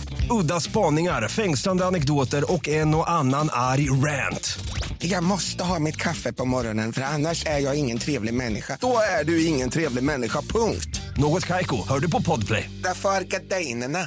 Udda 0.29 0.59
spaningar, 0.59 1.27
fängslande 1.27 1.85
anekdoter 1.85 2.53
och 2.53 2.67
en 2.67 2.95
och 2.95 3.09
annan 3.09 3.49
arg 3.51 3.89
rant. 3.89 4.59
Jag 4.99 5.23
måste 5.23 5.63
ha 5.63 5.79
mitt 5.79 5.97
kaffe 5.97 6.33
på 6.33 6.45
morgonen 6.45 6.93
för 6.93 7.01
annars 7.01 7.45
är 7.45 7.59
jag 7.59 7.75
ingen 7.75 7.97
trevlig 7.97 8.33
människa. 8.33 8.77
Då 8.81 8.97
är 9.19 9.23
du 9.23 9.45
ingen 9.45 9.69
trevlig 9.69 10.03
människa, 10.03 10.41
punkt. 10.41 11.01
Något 11.17 11.45
Kaiko, 11.45 11.87
hör 11.89 11.99
du 11.99 12.11
på 12.11 12.21
Podplay. 12.21 12.69
Därför 12.83 13.09
är 13.09 13.21
gardinerna. 13.21 13.99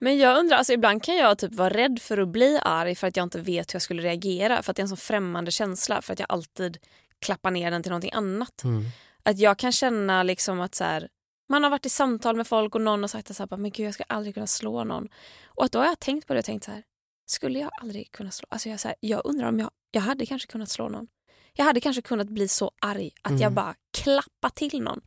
Men 0.00 0.18
jag 0.18 0.38
undrar, 0.38 0.56
alltså 0.56 0.72
ibland 0.72 1.02
kan 1.02 1.16
jag 1.16 1.38
typ 1.38 1.54
vara 1.54 1.70
rädd 1.70 1.98
för 2.02 2.18
att 2.18 2.28
bli 2.28 2.58
arg 2.62 2.94
för 2.94 3.06
att 3.06 3.16
jag 3.16 3.24
inte 3.24 3.40
vet 3.40 3.70
hur 3.70 3.74
jag 3.74 3.82
skulle 3.82 4.02
reagera. 4.02 4.62
För 4.62 4.70
att 4.70 4.76
det 4.76 4.80
är 4.80 4.84
en 4.84 4.88
sån 4.88 4.96
främmande 4.98 5.50
känsla. 5.50 6.02
För 6.02 6.12
att 6.12 6.18
jag 6.18 6.26
alltid 6.28 6.78
klappar 7.20 7.50
ner 7.50 7.70
den 7.70 7.82
till 7.82 7.90
någonting 7.90 8.12
annat. 8.12 8.62
Att 9.22 9.38
jag 9.38 9.58
kan 9.58 9.72
känna 9.72 10.22
liksom 10.22 10.60
att 10.60 10.74
så 10.74 10.84
här, 10.84 11.08
man 11.48 11.62
har 11.62 11.70
varit 11.70 11.86
i 11.86 11.88
samtal 11.88 12.36
med 12.36 12.46
folk 12.46 12.74
och 12.74 12.80
någon 12.80 13.00
har 13.00 13.08
sagt 13.08 13.34
så 13.36 13.46
här, 13.50 13.56
men 13.56 13.70
gud 13.70 13.86
jag 13.86 13.94
ska 13.94 14.04
aldrig 14.08 14.34
kunna 14.34 14.46
slå 14.46 14.84
någon. 14.84 15.08
Och 15.46 15.64
att 15.64 15.72
då 15.72 15.78
har 15.78 15.86
jag 15.86 15.98
tänkt 15.98 16.26
på 16.26 16.32
det 16.34 16.38
och 16.38 16.44
tänkt 16.44 16.64
så 16.64 16.70
här, 16.70 16.82
skulle 17.26 17.58
jag 17.58 17.70
aldrig 17.82 18.12
kunna 18.12 18.30
slå? 18.30 18.46
Alltså 18.50 18.68
jag, 18.68 18.80
så 18.80 18.88
här, 18.88 18.96
jag 19.00 19.20
undrar 19.24 19.48
om 19.48 19.58
jag, 19.58 19.70
jag 19.90 20.00
hade 20.00 20.26
kanske 20.26 20.48
kunnat 20.48 20.68
slå 20.70 20.88
någon. 20.88 21.06
Jag 21.52 21.64
hade 21.64 21.80
kanske 21.80 22.02
kunnat 22.02 22.26
bli 22.28 22.48
så 22.48 22.72
arg 22.80 23.10
att 23.22 23.32
jag 23.32 23.40
Mm. 23.42 23.54
bara 23.54 23.74
klappar 23.98 24.50
till 24.50 24.82
någon. 24.82 25.00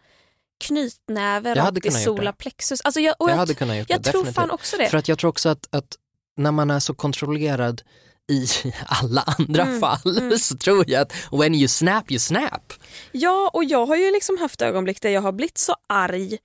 Knytnäve 0.64 1.50
Jag 1.50 1.58
rakt 1.58 1.78
i 1.78 1.82
kunnat 1.82 1.84
gjort 2.06 2.16
det. 2.16 2.22
solar 2.22 2.32
plexus. 2.32 2.82
Alltså 2.82 3.00
jag, 3.00 3.16
och 3.20 3.30
Jag 3.30 3.34
jag, 3.34 3.38
hade 3.40 3.54
kunnat 3.54 3.78
gjort 3.78 3.90
jag 3.90 4.02
det, 4.02 4.12
tror 4.12 4.22
definitivt. 4.22 4.36
fan 4.36 4.52
också 4.52 4.78
det. 4.78 4.90
För 4.90 4.98
att 4.98 5.08
jag 5.08 5.20
tror 5.20 5.30
också 5.30 5.50
att, 5.50 5.76
att 5.76 5.98
när 6.38 6.52
man 6.52 6.72
är 6.72 6.80
så 6.80 6.94
kontrollerad 6.94 7.82
i 8.32 8.48
alla 8.86 9.22
andra 9.38 9.63
Mm, 9.63 9.80
fall 9.80 10.17
mm. 10.17 10.38
så 10.39 10.58
tror 10.58 10.89
jag 10.89 11.02
att 11.02 11.13
when 11.32 11.56
you 11.56 11.67
snap 11.67 12.12
you 12.12 12.20
snap. 12.20 12.74
Ja, 13.12 13.52
och 13.54 13.63
jag 13.63 13.86
har 13.86 13.96
ju 13.96 14.12
liksom 14.12 14.38
haft 14.38 14.62
ögonblick 14.62 15.02
där 15.02 15.10
jag 15.10 15.22
har 15.22 15.32
blivit 15.32 15.58
så 15.58 15.76
arg 15.89 16.38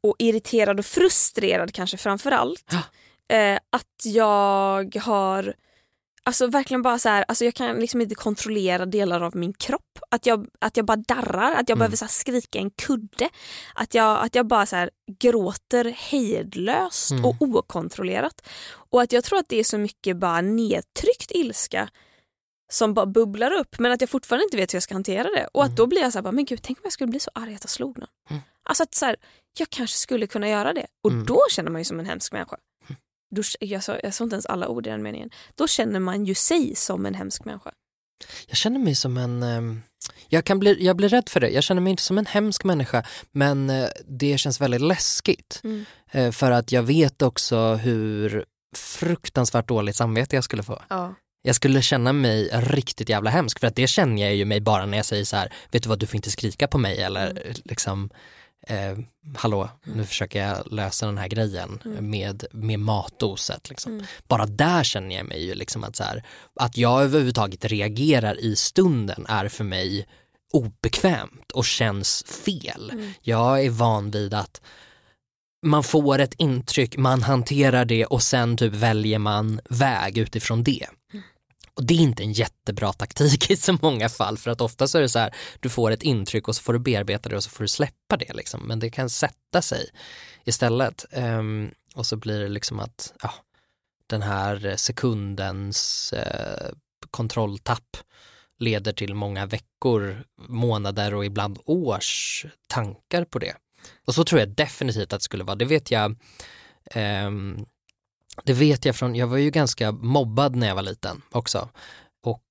och 0.00 0.16
irriterad 0.18 0.78
och 0.78 0.86
frustrerad 0.86 1.74
kanske 1.74 1.96
framför 1.96 2.30
allt. 2.30 2.72
Eh, 3.28 3.58
att 3.70 4.04
jag 4.04 4.96
har 4.96 5.54
Alltså 6.24 6.46
verkligen 6.46 6.82
bara 6.82 6.98
så 6.98 7.08
här, 7.08 7.24
alltså 7.28 7.44
jag 7.44 7.54
kan 7.54 7.76
liksom 7.76 8.00
inte 8.00 8.14
kontrollera 8.14 8.86
delar 8.86 9.20
av 9.20 9.36
min 9.36 9.52
kropp. 9.52 9.98
Att 10.10 10.26
jag, 10.26 10.46
att 10.58 10.76
jag 10.76 10.86
bara 10.86 10.96
darrar, 10.96 11.52
att 11.52 11.68
jag 11.68 11.70
Mm. 11.70 11.78
behöver 11.78 11.96
så 11.96 12.06
skrika 12.08 12.58
en 12.58 12.70
kudde. 12.70 13.28
Att 13.74 13.94
jag, 13.94 14.24
att 14.24 14.34
jag 14.34 14.46
bara 14.46 14.66
så 14.66 14.88
gråter 15.20 15.84
hejdlöst 15.84 17.10
Mm. 17.10 17.24
och 17.24 17.36
okontrollerat. 17.42 18.46
Och 18.72 19.02
att 19.02 19.12
jag 19.12 19.24
tror 19.24 19.38
att 19.38 19.48
det 19.48 19.56
är 19.60 19.64
så 19.64 19.78
mycket 19.78 20.16
bara 20.16 20.40
nedtryckt 20.40 21.30
ilska 21.30 21.88
som 22.72 22.94
bara 22.94 23.06
bubblar 23.06 23.50
upp 23.52 23.78
men 23.78 23.92
att 23.92 24.00
jag 24.00 24.10
fortfarande 24.10 24.44
inte 24.44 24.56
vet 24.56 24.72
hur 24.72 24.76
jag 24.76 24.82
ska 24.82 24.94
hantera 24.94 25.28
det. 25.30 25.48
Och 25.52 25.64
att 25.64 25.76
då 25.76 25.86
blir 25.86 26.00
jag 26.00 26.12
så 26.12 26.18
här, 26.18 26.22
bara, 26.22 26.32
men 26.32 26.44
gud 26.44 26.62
tänk 26.62 26.78
om 26.78 26.82
jag 26.84 26.92
skulle 26.92 27.10
bli 27.10 27.20
så 27.20 27.30
arg 27.34 27.54
att 27.54 27.64
jag 27.64 27.70
slog 27.70 27.98
någon. 27.98 28.08
Mm. 28.30 28.42
Alltså 28.62 28.82
att 28.82 28.94
så 28.94 29.06
här, 29.06 29.16
jag 29.58 29.70
kanske 29.70 29.96
skulle 29.98 30.26
kunna 30.26 30.48
göra 30.48 30.72
det. 30.72 30.86
Och 31.04 31.10
Mm. 31.10 31.26
då 31.26 31.40
känner 31.50 31.70
man 31.70 31.80
ju 31.80 31.84
som 31.84 32.00
en 32.00 32.06
hemsk 32.06 32.32
människa. 32.32 32.56
Då, 33.30 33.42
jag, 33.60 33.84
sa, 33.84 33.98
jag 34.02 34.14
sa 34.14 34.24
inte 34.24 34.34
ens 34.34 34.46
alla 34.46 34.68
ord 34.68 34.86
i 34.86 34.90
den 34.90 35.02
meningen. 35.02 35.30
Då 35.54 35.66
känner 35.68 36.00
man 36.00 36.24
ju 36.24 36.34
sig 36.34 36.74
som 36.74 37.06
en 37.06 37.14
hemsk 37.14 37.44
människa. 37.44 37.70
Jag 38.48 38.56
känner 38.56 38.78
mig 38.78 38.94
som 38.94 39.16
en, 39.16 39.42
ehm, 39.42 39.82
jag, 40.28 40.44
kan 40.44 40.58
bli, 40.58 40.84
jag 40.84 40.96
blir 40.96 41.08
rädd 41.08 41.28
för 41.28 41.40
det, 41.40 41.50
jag 41.50 41.64
känner 41.64 41.80
mig 41.80 41.90
inte 41.90 42.02
som 42.02 42.18
en 42.18 42.26
hemsk 42.26 42.64
människa 42.64 43.04
men 43.32 43.70
eh, 43.70 43.88
det 44.08 44.38
känns 44.38 44.60
väldigt 44.60 44.80
läskigt. 44.80 45.60
Mm. 45.64 45.84
Eh, 46.10 46.30
För 46.30 46.50
att 46.50 46.72
jag 46.72 46.82
vet 46.82 47.22
också 47.22 47.74
hur 47.74 48.44
fruktansvärt 48.76 49.68
dåligt 49.68 49.96
samvete 49.96 50.36
jag 50.36 50.44
skulle 50.44 50.62
få. 50.62 50.82
Ja. 50.88 51.14
Jag 51.42 51.54
skulle 51.56 51.82
känna 51.82 52.12
mig 52.12 52.50
riktigt 52.52 53.08
jävla 53.08 53.30
hemsk 53.30 53.60
för 53.60 53.66
att 53.66 53.76
det 53.76 53.86
känner 53.86 54.22
jag 54.22 54.34
ju 54.34 54.44
mig 54.44 54.60
bara 54.60 54.86
när 54.86 54.96
jag 54.96 55.06
säger 55.06 55.24
så 55.24 55.36
här, 55.36 55.52
vet 55.70 55.82
du 55.82 55.88
vad 55.88 55.98
du 55.98 56.06
får 56.06 56.16
inte 56.16 56.30
skrika 56.30 56.68
på 56.68 56.78
mig 56.78 57.02
eller 57.02 57.30
Mm. 57.30 57.54
liksom 57.64 58.10
eh, 58.70 58.98
hallå 59.36 59.68
nu 59.84 60.04
försöker 60.04 60.46
jag 60.46 60.72
lösa 60.72 61.06
den 61.06 61.18
här 61.18 61.28
grejen 61.28 61.80
Mm. 61.84 62.10
med, 62.10 62.44
med 62.52 62.80
matoset. 62.80 63.68
Liksom. 63.68 63.92
Mm. 63.92 64.06
Bara 64.28 64.46
där 64.46 64.84
känner 64.84 65.16
jag 65.16 65.26
mig 65.26 65.44
ju 65.44 65.54
liksom 65.54 65.84
att 65.84 65.96
så 65.96 66.04
här, 66.04 66.22
att 66.60 66.76
jag 66.76 67.02
överhuvudtaget 67.02 67.64
reagerar 67.64 68.40
i 68.40 68.56
stunden 68.56 69.26
är 69.28 69.48
för 69.48 69.64
mig 69.64 70.06
obekvämt 70.52 71.52
och 71.52 71.64
känns 71.64 72.24
fel. 72.44 72.90
Mm. 72.92 73.12
Jag 73.20 73.64
är 73.64 73.70
van 73.70 74.10
vid 74.10 74.34
att 74.34 74.60
man 75.66 75.84
får 75.84 76.18
ett 76.18 76.34
intryck, 76.38 76.96
man 76.96 77.22
hanterar 77.22 77.84
det 77.84 78.04
och 78.04 78.22
sen 78.22 78.56
typ 78.56 78.72
väljer 78.74 79.18
man 79.18 79.60
väg 79.68 80.18
utifrån 80.18 80.64
det. 80.64 80.86
Och 81.80 81.86
det 81.86 81.94
är 81.94 81.98
inte 81.98 82.22
en 82.22 82.32
jättebra 82.32 82.92
taktik 82.92 83.50
i 83.50 83.56
så 83.56 83.78
många 83.82 84.08
fall 84.08 84.38
för 84.38 84.50
att 84.50 84.60
ofta 84.60 84.88
så 84.88 84.98
är 84.98 85.02
det 85.02 85.08
så 85.08 85.18
här, 85.18 85.34
du 85.60 85.68
får 85.68 85.90
ett 85.90 86.02
intryck 86.02 86.48
och 86.48 86.56
så 86.56 86.62
får 86.62 86.72
du 86.72 86.78
bearbeta 86.78 87.28
det 87.28 87.36
och 87.36 87.44
så 87.44 87.50
får 87.50 87.64
du 87.64 87.68
släppa 87.68 88.16
det 88.16 88.32
liksom. 88.34 88.60
Men 88.60 88.78
det 88.78 88.90
kan 88.90 89.10
sätta 89.10 89.62
sig 89.62 89.90
istället. 90.44 91.04
Um, 91.12 91.70
och 91.94 92.06
så 92.06 92.16
blir 92.16 92.40
det 92.40 92.48
liksom 92.48 92.80
att 92.80 93.12
ja, 93.22 93.34
den 94.06 94.22
här 94.22 94.76
sekundens 94.76 96.12
eh, 96.12 96.72
kontrolltapp 97.10 97.96
leder 98.58 98.92
till 98.92 99.14
många 99.14 99.46
veckor, 99.46 100.24
månader 100.48 101.14
och 101.14 101.24
ibland 101.24 101.58
års 101.64 102.46
tankar 102.66 103.24
på 103.24 103.38
det. 103.38 103.54
Och 104.06 104.14
så 104.14 104.24
tror 104.24 104.40
jag 104.40 104.48
definitivt 104.48 105.12
att 105.12 105.20
det 105.20 105.24
skulle 105.24 105.44
vara, 105.44 105.56
det 105.56 105.64
vet 105.64 105.90
jag 105.90 106.16
um, 106.94 107.66
det 108.44 108.52
vet 108.52 108.84
jag 108.84 108.96
från, 108.96 109.14
jag 109.14 109.26
var 109.26 109.36
ju 109.36 109.50
ganska 109.50 109.92
mobbad 109.92 110.56
när 110.56 110.68
jag 110.68 110.74
var 110.74 110.82
liten 110.82 111.22
också. 111.30 111.68
och 112.22 112.42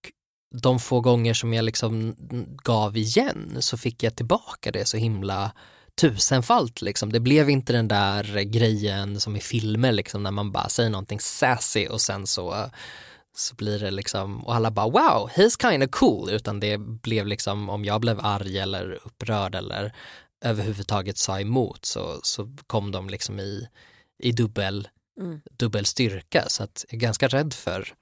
de 0.55 0.79
få 0.79 1.01
gånger 1.01 1.33
som 1.33 1.53
jag 1.53 1.65
liksom 1.65 2.15
gav 2.63 2.97
igen 2.97 3.57
så 3.59 3.77
fick 3.77 4.03
jag 4.03 4.15
tillbaka 4.15 4.71
det 4.71 4.85
så 4.85 4.97
himla 4.97 5.51
tusenfalt. 6.01 6.81
Liksom. 6.81 7.11
Det 7.11 7.19
blev 7.19 7.49
inte 7.49 7.73
den 7.73 7.87
där 7.87 8.41
grejen 8.41 9.19
som 9.19 9.35
i 9.35 9.39
filmer 9.39 9.91
liksom, 9.91 10.23
när 10.23 10.31
man 10.31 10.51
bara 10.51 10.69
säger 10.69 10.89
någonting 10.89 11.19
sassy 11.19 11.87
och 11.87 12.01
sen 12.01 12.27
så 12.27 12.69
så 13.33 13.55
blir 13.55 13.79
det 13.79 13.91
liksom, 13.91 14.45
och 14.45 14.55
alla 14.55 14.71
bara 14.71 14.85
wow, 14.85 15.29
he's 15.35 15.69
kind 15.69 15.83
of 15.83 15.89
cool, 15.89 16.29
utan 16.29 16.59
det 16.59 16.77
blev 16.77 17.27
liksom 17.27 17.69
om 17.69 17.85
jag 17.85 18.01
blev 18.01 18.19
arg 18.19 18.59
eller 18.59 18.99
upprörd 19.05 19.55
eller 19.55 19.93
överhuvudtaget 20.45 21.17
sa 21.17 21.39
emot 21.39 21.85
så, 21.85 22.19
så 22.23 22.55
kom 22.67 22.91
de 22.91 23.09
liksom 23.09 23.39
i, 23.39 23.67
i 24.19 24.31
dubbel, 24.31 24.87
Mm. 25.19 25.41
dubbel 25.51 25.85
styrka 25.85 26.45
så 26.49 26.63
att 26.63 26.85
jag 26.89 26.93
är 26.95 26.99
ganska 27.01 27.27
rädd 27.27 27.53
för 27.53 27.93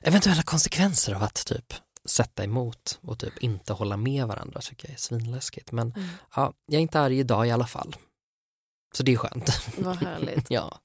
eventuella 0.00 0.42
konsekvenser 0.42 1.14
av 1.14 1.22
att 1.22 1.46
typ 1.46 1.74
sätta 2.04 2.44
emot 2.44 2.98
och 3.02 3.18
typ 3.18 3.38
inte 3.38 3.72
hålla 3.72 3.96
med 3.96 4.26
varandra 4.26 4.60
tycker 4.60 4.88
jag 4.88 4.94
är 4.94 4.98
svinläskigt. 4.98 5.72
Men 5.72 5.92
Mm. 5.96 6.08
ja, 6.36 6.52
jag 6.66 6.74
är 6.78 6.80
inte 6.82 7.00
arg 7.00 7.18
idag 7.18 7.46
i 7.46 7.50
alla 7.50 7.66
fall. 7.66 7.96
Så 8.96 9.02
det 9.02 9.12
är 9.12 9.16
skönt. 9.16 9.50
Vad 9.78 9.96
härligt. 9.96 10.46
ja, 10.50 10.78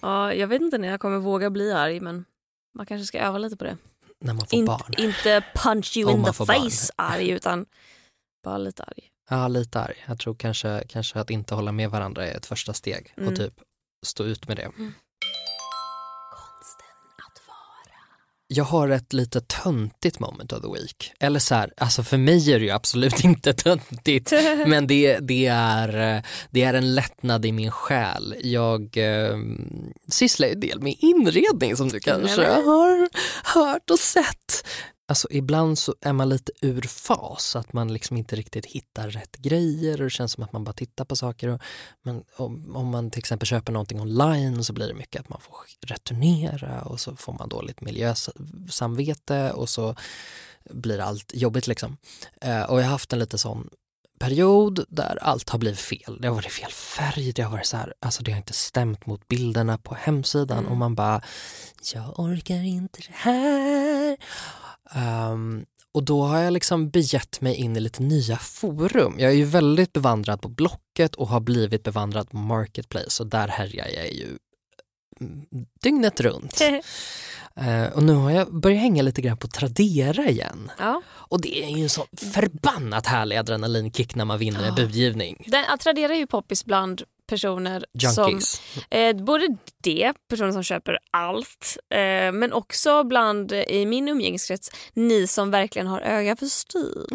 Ja, 0.00 0.34
jag 0.34 0.46
vet 0.46 0.62
inte 0.62 0.78
när 0.78 0.88
jag 0.88 1.00
kommer 1.00 1.18
våga 1.18 1.50
bli 1.50 1.72
arg 1.72 2.00
men 2.00 2.24
man 2.74 2.86
kanske 2.86 3.06
ska 3.06 3.18
öva 3.18 3.38
lite 3.38 3.56
på 3.56 3.64
det. 3.64 3.76
när 4.20 4.34
man 4.34 4.46
får 4.46 4.58
Inte, 4.58 4.66
barn. 4.66 4.94
inte 4.98 5.44
punch 5.54 5.96
you 5.96 6.12
Om 6.12 6.18
in 6.18 6.24
the 6.24 6.32
får 6.32 6.46
barn. 6.46 6.70
face 6.70 6.92
arg 6.96 7.28
utan 7.30 7.66
bara 8.44 8.58
lite 8.58 8.82
arg. 8.82 9.10
Ja, 9.30 9.48
lite 9.48 9.80
arg. 9.80 10.04
Jag 10.06 10.18
tror 10.18 10.34
kanske, 10.34 10.84
kanske 10.88 11.20
att 11.20 11.30
inte 11.30 11.54
hålla 11.54 11.72
med 11.72 11.90
varandra 11.90 12.26
är 12.26 12.36
ett 12.36 12.46
första 12.46 12.72
steg 12.72 13.14
Mm. 13.16 13.28
och 13.28 13.36
typ 13.38 13.54
stå 14.04 14.24
ut 14.24 14.48
med 14.48 14.56
det. 14.56 14.70
Jag 18.46 18.64
har 18.64 18.88
ett 18.88 19.12
lite 19.12 19.40
töntigt 19.40 20.20
moment 20.20 20.52
of 20.52 20.62
the 20.62 20.68
week. 20.68 21.12
Eller 21.20 21.40
så 21.40 21.54
här, 21.54 21.72
alltså 21.76 22.02
för 22.02 22.16
mig 22.16 22.52
är 22.52 22.58
det 22.58 22.64
ju 22.64 22.70
absolut 22.70 23.24
inte 23.24 23.52
töntigt. 23.52 24.32
men 24.66 24.86
det, 24.86 25.18
det, 25.18 25.46
är, 25.46 26.22
det 26.50 26.62
är 26.62 26.74
en 26.74 26.94
lättnad 26.94 27.46
i 27.46 27.52
min 27.52 27.70
själ. 27.70 28.34
Jag 28.42 28.96
eh, 28.96 29.36
sysslar 30.08 30.48
ju 30.48 30.54
en 30.54 30.60
del 30.60 30.80
med 30.80 30.94
inredning 30.98 31.76
som 31.76 31.88
du 31.88 32.00
kanske 32.00 32.46
har 32.46 33.08
hört 33.54 33.90
och 33.90 33.98
sett. 33.98 34.66
Alltså 35.06 35.28
ibland 35.30 35.78
så 35.78 35.94
är 36.00 36.12
man 36.12 36.28
lite 36.28 36.52
ur 36.60 36.82
fas, 36.82 37.56
att 37.56 37.72
man 37.72 37.92
liksom 37.92 38.16
inte 38.16 38.36
riktigt 38.36 38.66
hittar 38.66 39.10
rätt 39.10 39.36
grejer 39.36 39.98
och 39.98 40.04
det 40.04 40.10
känns 40.10 40.32
som 40.32 40.44
att 40.44 40.52
man 40.52 40.64
bara 40.64 40.72
tittar 40.72 41.04
på 41.04 41.16
saker. 41.16 41.48
Och, 41.48 41.60
men 42.02 42.24
om, 42.36 42.76
om 42.76 42.86
man 42.86 43.10
till 43.10 43.18
exempel 43.18 43.46
köper 43.46 43.72
någonting 43.72 44.00
online 44.00 44.64
så 44.64 44.72
blir 44.72 44.88
det 44.88 44.94
mycket 44.94 45.20
att 45.20 45.28
man 45.28 45.40
får 45.40 45.56
returnera 45.86 46.82
och 46.82 47.00
så 47.00 47.16
får 47.16 47.32
man 47.32 47.48
dåligt 47.48 47.80
miljösamvete 47.80 49.52
och 49.52 49.68
så 49.68 49.94
blir 50.70 50.98
allt 50.98 51.32
jobbigt 51.34 51.66
liksom. 51.66 51.96
Eh, 52.40 52.62
och 52.62 52.78
jag 52.78 52.84
har 52.84 52.90
haft 52.90 53.12
en 53.12 53.18
lite 53.18 53.38
sån 53.38 53.70
period 54.18 54.84
där 54.88 55.18
allt 55.22 55.50
har 55.50 55.58
blivit 55.58 55.80
fel. 55.80 56.18
Det 56.20 56.28
har 56.28 56.34
varit 56.34 56.52
fel 56.52 56.70
färg, 56.70 57.32
det 57.32 57.42
har 57.42 57.50
varit 57.50 57.66
så 57.66 57.76
här, 57.76 57.94
alltså 58.00 58.22
det 58.22 58.30
har 58.30 58.38
inte 58.38 58.52
stämt 58.52 59.06
mot 59.06 59.28
bilderna 59.28 59.78
på 59.78 59.94
hemsidan 59.94 60.66
och 60.66 60.76
man 60.76 60.94
bara, 60.94 61.22
jag 61.94 62.20
orkar 62.20 62.62
inte 62.64 63.00
det 63.00 63.14
här. 63.14 64.16
Ehm, 64.90 65.64
och 65.92 66.02
då 66.04 66.22
har 66.22 66.38
jag 66.40 66.52
liksom 66.52 66.90
begett 66.90 67.40
mig 67.40 67.54
in 67.54 67.76
i 67.76 67.80
lite 67.80 68.02
nya 68.02 68.36
forum. 68.36 69.14
Jag 69.18 69.30
är 69.30 69.36
ju 69.36 69.44
väldigt 69.44 69.92
bevandrad 69.92 70.40
på 70.42 70.48
Blocket 70.48 71.14
och 71.14 71.28
har 71.28 71.40
blivit 71.40 71.82
bevandrad 71.82 72.30
på 72.30 72.36
Marketplace 72.36 73.22
och 73.22 73.28
där 73.28 73.48
härjar 73.48 73.88
jag 73.88 74.12
ju 74.12 74.38
mm, 75.20 75.44
dygnet 75.82 76.20
runt. 76.20 76.60
Eh, 77.56 77.84
och 77.92 78.02
nu 78.02 78.12
har 78.12 78.30
jag 78.30 78.54
börjat 78.60 78.80
hänga 78.80 79.02
lite 79.02 79.22
grann 79.22 79.36
på 79.36 79.48
Tradera 79.48 80.28
igen. 80.28 80.70
Ja. 80.78 81.02
Och 81.08 81.40
det 81.40 81.64
är 81.64 81.68
ju 81.76 81.82
en 81.82 81.88
sån 81.88 82.06
förbannat 82.32 83.06
härlig 83.06 83.36
adrenalinkick 83.36 84.14
när 84.14 84.24
man 84.24 84.38
vinner 84.38 84.58
en 84.60 84.64
Ja. 84.66 84.74
budgivning. 84.74 85.44
Den, 85.46 85.64
att 85.68 85.80
Tradera 85.80 86.14
är 86.14 86.18
ju 86.18 86.26
poppis 86.26 86.64
bland 86.64 87.02
personer 87.26 87.84
Junkies. 87.92 88.50
som, 88.74 88.82
eh, 88.90 89.16
både 89.16 89.56
det, 89.82 90.12
personer 90.28 90.52
som 90.52 90.62
köper 90.62 90.98
allt, 91.10 91.76
eh, 91.90 92.32
men 92.32 92.52
också 92.52 93.04
bland, 93.04 93.52
eh, 93.52 93.62
i 93.62 93.86
min 93.86 94.08
umgängeskrets, 94.08 94.70
ni 94.92 95.26
som 95.26 95.50
verkligen 95.50 95.86
har 95.86 96.00
öga 96.00 96.36
för 96.36 96.46
stil. 96.46 97.06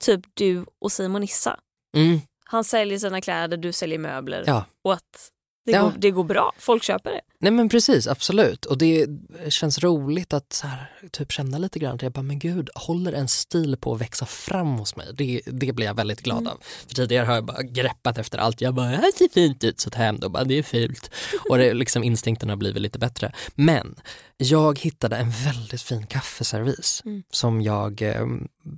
Typ 0.00 0.20
du 0.34 0.64
och 0.80 0.92
Simon 0.92 1.22
Issa. 1.22 1.60
Mm. 1.96 2.20
Han 2.44 2.64
säljer 2.64 2.98
sina 2.98 3.20
kläder, 3.20 3.56
du 3.56 3.72
säljer 3.72 3.98
möbler. 3.98 4.44
Ja. 4.46 4.64
Och 4.84 4.92
att 4.92 5.30
det, 5.66 5.72
Ja. 5.72 5.82
går, 5.82 5.92
det 5.96 6.10
går 6.10 6.24
bra, 6.24 6.52
folk 6.58 6.82
köper 6.82 7.10
det. 7.10 7.20
Nej 7.42 7.52
men 7.52 7.68
precis, 7.68 8.06
absolut. 8.06 8.64
Och 8.64 8.78
det 8.78 9.06
känns 9.48 9.78
roligt 9.78 10.32
att 10.32 10.52
så 10.52 10.66
här, 10.66 10.90
typ 11.10 11.32
känna 11.32 11.58
lite 11.58 11.78
grann 11.78 11.94
att 11.94 12.02
jag 12.02 12.12
bara, 12.12 12.22
men 12.22 12.38
gud, 12.38 12.68
håller 12.74 13.12
en 13.12 13.28
stil 13.28 13.76
på 13.80 13.94
att 13.94 14.00
växa 14.00 14.26
fram 14.26 14.66
hos 14.78 14.96
mig? 14.96 15.06
Det, 15.14 15.40
det 15.46 15.72
blir 15.72 15.86
jag 15.86 15.94
väldigt 15.94 16.20
glad 16.22 16.38
Mm. 16.38 16.52
av. 16.52 16.58
För 16.88 16.94
tidigare 16.94 17.26
har 17.26 17.34
jag 17.34 17.44
bara 17.44 17.62
greppat 17.62 18.18
efter 18.18 18.38
allt. 18.38 18.60
Jag 18.60 18.74
bara, 18.74 18.90
det 18.90 19.12
ser 19.18 19.28
fint 19.32 19.64
ut, 19.64 19.80
så 19.80 19.90
tar 19.90 20.00
jag 20.00 20.06
hem 20.06 20.20
det 20.20 20.26
och 20.26 20.32
bara, 20.32 20.44
det 20.44 20.58
är 20.58 20.62
fult. 20.62 21.10
Och 21.48 21.58
det, 21.58 21.74
liksom, 21.74 22.04
instinkten 22.04 22.48
har 22.48 22.56
blivit 22.56 22.82
lite 22.82 22.98
bättre. 22.98 23.32
Men 23.54 23.94
jag 24.36 24.78
hittade 24.78 25.16
en 25.16 25.30
väldigt 25.30 25.82
fin 25.82 26.06
kaffeservis 26.06 27.02
Mm. 27.04 27.22
som 27.30 27.62
jag 27.62 28.02
eh, 28.02 28.26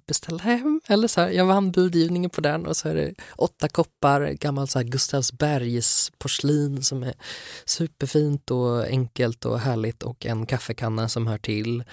beställde 0.07 0.42
hem. 0.44 0.81
Eller 0.88 1.09
så 1.09 1.20
här, 1.20 1.29
jag 1.31 1.44
vann 1.46 1.72
budgivningen 1.72 2.31
på 2.31 2.40
den 2.40 2.66
och 2.66 2.77
så 2.77 2.88
är 2.88 2.94
det 2.94 3.14
åtta 3.37 3.68
koppar 3.68 4.29
gammalt 4.29 4.70
så 4.70 4.79
här 4.79 4.87
Gustavsbergs 4.87 6.12
porslin 6.18 6.83
som 6.83 7.03
är 7.03 7.14
superfint 7.64 8.50
och 8.55 8.85
enkelt 8.85 9.45
och 9.45 9.61
härligt 9.61 10.03
och 10.03 10.27
en 10.27 10.47
kaffekanna 10.47 11.09
som 11.09 11.27
hör 11.27 11.38
till. 11.38 11.85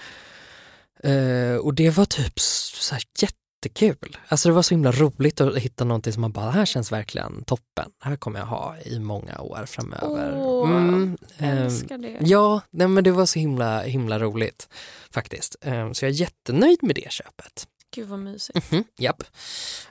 Eh, 1.04 1.56
och 1.56 1.74
det 1.74 1.90
var 1.90 2.04
typ 2.04 2.40
så 2.40 2.94
här 2.94 3.02
jättekul. 3.22 4.16
Alltså 4.28 4.48
det 4.48 4.54
var 4.54 4.62
så 4.62 4.74
himla 4.74 4.92
roligt 4.92 5.40
att 5.40 5.56
hitta 5.56 5.84
någonting 5.84 6.12
som 6.12 6.20
man 6.20 6.32
bara, 6.32 6.46
det 6.46 6.52
här 6.52 6.64
känns 6.66 6.92
verkligen 6.92 7.44
toppen. 7.44 7.90
Det 8.02 8.08
här 8.08 8.16
kommer 8.16 8.38
jag 8.38 8.46
ha 8.46 8.76
i 8.84 8.98
många 8.98 9.40
år 9.40 9.64
framöver. 9.66 10.36
Åh, 10.36 10.70
ehm, 10.70 11.18
älskar 11.38 11.98
det. 11.98 12.18
Ja, 12.20 12.60
nej, 12.70 12.88
men 12.88 13.04
det 13.04 13.10
var 13.10 13.26
så 13.26 13.38
himla, 13.38 13.82
himla 13.82 14.18
roligt 14.18 14.68
faktiskt. 15.10 15.56
Ehm, 15.60 15.94
så 15.94 16.04
jag 16.04 16.10
är 16.10 16.14
jättenöjd 16.14 16.82
med 16.82 16.94
det 16.94 17.12
köpet. 17.12 17.66
Gud 17.94 18.08
vad 18.08 18.18
mysigt. 18.18 18.72
Mhm, 18.72 18.84
japp. 18.98 19.22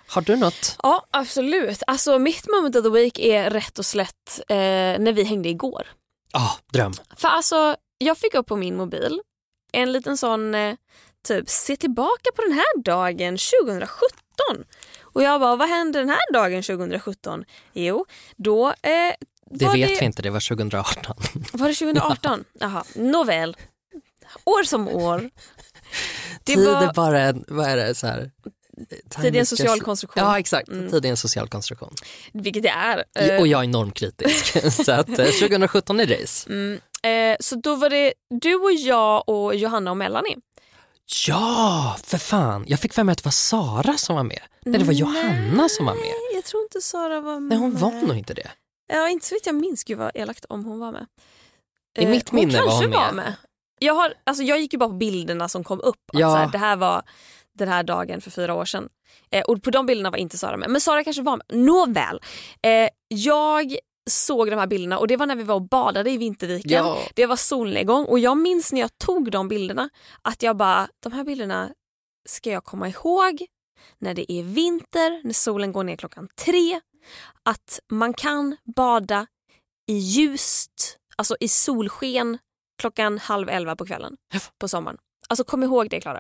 Har 0.08 0.22
du 0.22 0.36
något? 0.36 0.78
Ja 0.84 1.08
absolut. 1.12 1.84
Alltså 1.88 2.20
mitt 2.20 2.48
moment 2.48 2.76
of 2.76 2.84
the 2.84 2.90
week 2.90 3.20
är 3.20 3.50
rätt 3.50 3.80
och 3.80 3.86
slätt 3.86 4.40
eh, 4.50 4.56
när 4.56 5.14
vi 5.14 5.24
hängde 5.24 5.50
igår. 5.50 5.88
Ah, 6.34 6.52
dröm. 6.74 6.94
För 7.18 7.28
alltså 7.28 7.76
jag 7.98 8.18
fick 8.18 8.34
upp 8.36 8.48
på 8.48 8.56
min 8.56 8.76
mobil 8.78 9.22
en 9.74 9.92
liten 9.92 10.18
sån 10.18 10.56
eh, 10.56 10.76
typ 11.28 11.50
se 11.50 11.76
tillbaka 11.76 12.30
på 12.36 12.42
den 12.42 12.52
här 12.54 12.82
dagen 12.84 13.38
2017. 13.64 13.98
Och 15.02 15.24
jag 15.24 15.42
bara 15.42 15.56
vad 15.56 15.70
hände 15.70 16.00
den 16.00 16.10
här 16.10 16.34
dagen 16.34 16.64
2017? 16.64 17.46
Jo 17.74 18.06
då 18.36 18.68
eh, 18.70 18.74
Det 18.82 19.66
vet 19.66 19.74
det, 19.74 19.98
vi 20.00 20.06
inte, 20.06 20.22
det 20.22 20.30
var 20.30 20.50
2018. 20.50 21.16
Var 21.54 21.68
det 21.68 21.74
2018? 21.76 22.44
Jaha, 22.54 22.84
nåväl. 22.96 23.58
År 24.46 24.64
som 24.64 24.88
år. 24.88 25.20
Det 26.44 26.56
Tid 26.56 26.66
var- 26.68 26.84
är 26.84 26.94
bara 26.94 27.20
en, 27.22 27.46
vad 27.48 27.66
är 27.70 27.78
det, 27.78 27.96
så 27.96 28.08
här... 28.08 28.32
time 28.86 29.24
Tid 29.24 29.36
är 29.36 29.40
en 29.40 29.46
social 29.46 29.82
konstruktion. 29.82 30.24
Ja 30.24 30.40
exakt, 30.40 30.68
Mm. 30.70 30.92
tid 30.92 31.06
är 31.06 31.10
en 31.10 31.18
social 31.18 31.48
konstruktion. 31.48 31.94
Vilket 32.34 32.64
det 32.64 32.70
är. 32.70 33.04
Eh, 33.20 33.40
Och 33.40 33.48
jag 33.48 33.64
är 33.64 33.68
normkritisk. 33.68 34.74
så 34.86 34.92
att 34.92 35.10
eh, 35.10 35.16
2017 35.26 36.00
är 36.00 36.08
race. 36.08 36.50
Mm. 36.50 36.80
Eh, 37.04 37.38
så 37.40 37.56
då 37.56 37.76
var 37.76 37.90
det 37.90 38.14
du 38.30 38.56
och 38.56 38.72
jag 38.74 39.30
och 39.30 39.56
Johanna 39.56 39.92
och 39.92 39.98
Melanie. 39.98 40.38
Ja, 41.28 41.96
för 42.04 42.18
fan. 42.18 42.66
Jag 42.68 42.80
fick 42.80 42.94
för 42.94 43.04
mig 43.04 43.12
att 43.14 43.18
det 43.18 43.26
var 43.26 43.32
Sara 43.32 43.98
som 43.98 44.16
var 44.16 44.24
med. 44.24 44.40
Nej, 44.66 44.80
det 44.80 44.86
var 44.86 44.94
Johanna 44.94 45.70
som 45.70 45.86
var 45.86 45.94
med. 45.94 46.02
Nej, 46.04 46.36
jag 46.36 46.44
tror 46.44 46.64
inte 46.64 46.82
Sara 46.82 47.22
var 47.22 47.40
med. 47.40 47.50
Nej, 47.50 47.58
hon 47.58 47.76
var 47.78 47.92
nog 47.92 48.18
inte 48.18 48.34
det. 48.34 48.52
Ja, 48.94 49.10
inte 49.10 49.26
så 49.28 49.36
vitt 49.36 49.46
jag 49.46 49.56
minns. 49.56 49.84
Gud 49.84 49.98
vad 49.98 50.12
elakt 50.16 50.46
om 50.50 50.66
hon 50.66 50.80
var 50.80 50.92
med. 50.92 51.06
I 52.00 52.06
mitt 52.06 52.30
hon 52.30 52.40
minne 52.40 52.62
var 52.62 52.72
hon 52.82 52.90
med. 52.90 53.00
Var 53.00 53.12
med. 53.12 53.34
Jag, 53.80 53.94
har, 53.94 54.14
alltså 54.24 54.44
jag 54.44 54.60
gick 54.60 54.74
ju 54.74 54.80
bara 54.80 54.90
på 54.90 54.96
bilderna 54.96 55.50
som 55.50 55.64
kom 55.64 55.82
upp. 55.82 55.96
Att 56.14 56.20
Ja. 56.20 56.30
så 56.32 56.36
här, 56.36 56.48
det 56.52 56.58
här 56.58 56.76
var 56.76 57.02
den 57.58 57.68
här 57.68 57.84
dagen 57.84 58.22
för 58.22 58.32
fyra 58.32 58.54
år 58.54 58.66
sedan. 58.66 58.90
Eh, 59.32 59.42
och 59.42 59.64
på 59.64 59.72
de 59.72 59.86
bilderna 59.86 60.10
var 60.12 60.18
inte 60.18 60.38
Sara 60.38 60.58
med. 60.58 60.70
Men 60.70 60.82
Sara 60.82 61.04
kanske 61.04 61.22
var 61.22 61.38
med. 61.38 61.66
Nåväl. 61.66 62.20
Eh, 62.62 62.90
jag 63.08 63.76
såg 64.10 64.50
de 64.50 64.56
här 64.56 64.68
bilderna 64.68 64.98
och 64.98 65.08
det 65.08 65.18
var 65.18 65.26
när 65.26 65.36
vi 65.36 65.44
var 65.44 65.56
och 65.56 65.68
badade 65.68 66.12
i 66.12 66.18
Vinterviken. 66.18 66.72
Ja. 66.72 66.98
Det 67.16 67.26
var 67.26 67.36
solnedgång 67.36 68.06
och 68.06 68.20
jag 68.20 68.38
minns 68.38 68.74
när 68.74 68.82
jag 68.82 68.98
tog 68.98 69.32
de 69.32 69.48
bilderna 69.48 69.90
att 70.22 70.44
jag 70.44 70.58
bara, 70.58 70.88
de 71.04 71.12
här 71.12 71.24
bilderna 71.24 71.72
ska 72.30 72.50
jag 72.50 72.64
komma 72.64 72.90
ihåg 72.90 73.46
när 74.00 74.14
det 74.14 74.32
är 74.32 74.44
vinter, 74.44 75.24
när 75.24 75.34
solen 75.34 75.72
går 75.72 75.84
ner 75.84 75.96
klockan 75.96 76.28
tre. 76.46 76.80
Att 77.44 77.80
man 77.92 78.14
kan 78.14 78.58
bada 78.76 79.28
i 79.88 79.94
ljust, 79.94 80.98
alltså 81.16 81.36
i 81.40 81.48
solsken 81.48 82.38
klockan 82.82 83.18
halv 83.18 83.50
elva 83.50 83.76
på 83.76 83.86
kvällen 83.86 84.18
på 84.60 84.68
sommaren. 84.68 84.98
Alltså 85.32 85.44
kom 85.44 85.64
ihåg 85.64 85.90
det 85.90 86.02
Klara. 86.02 86.20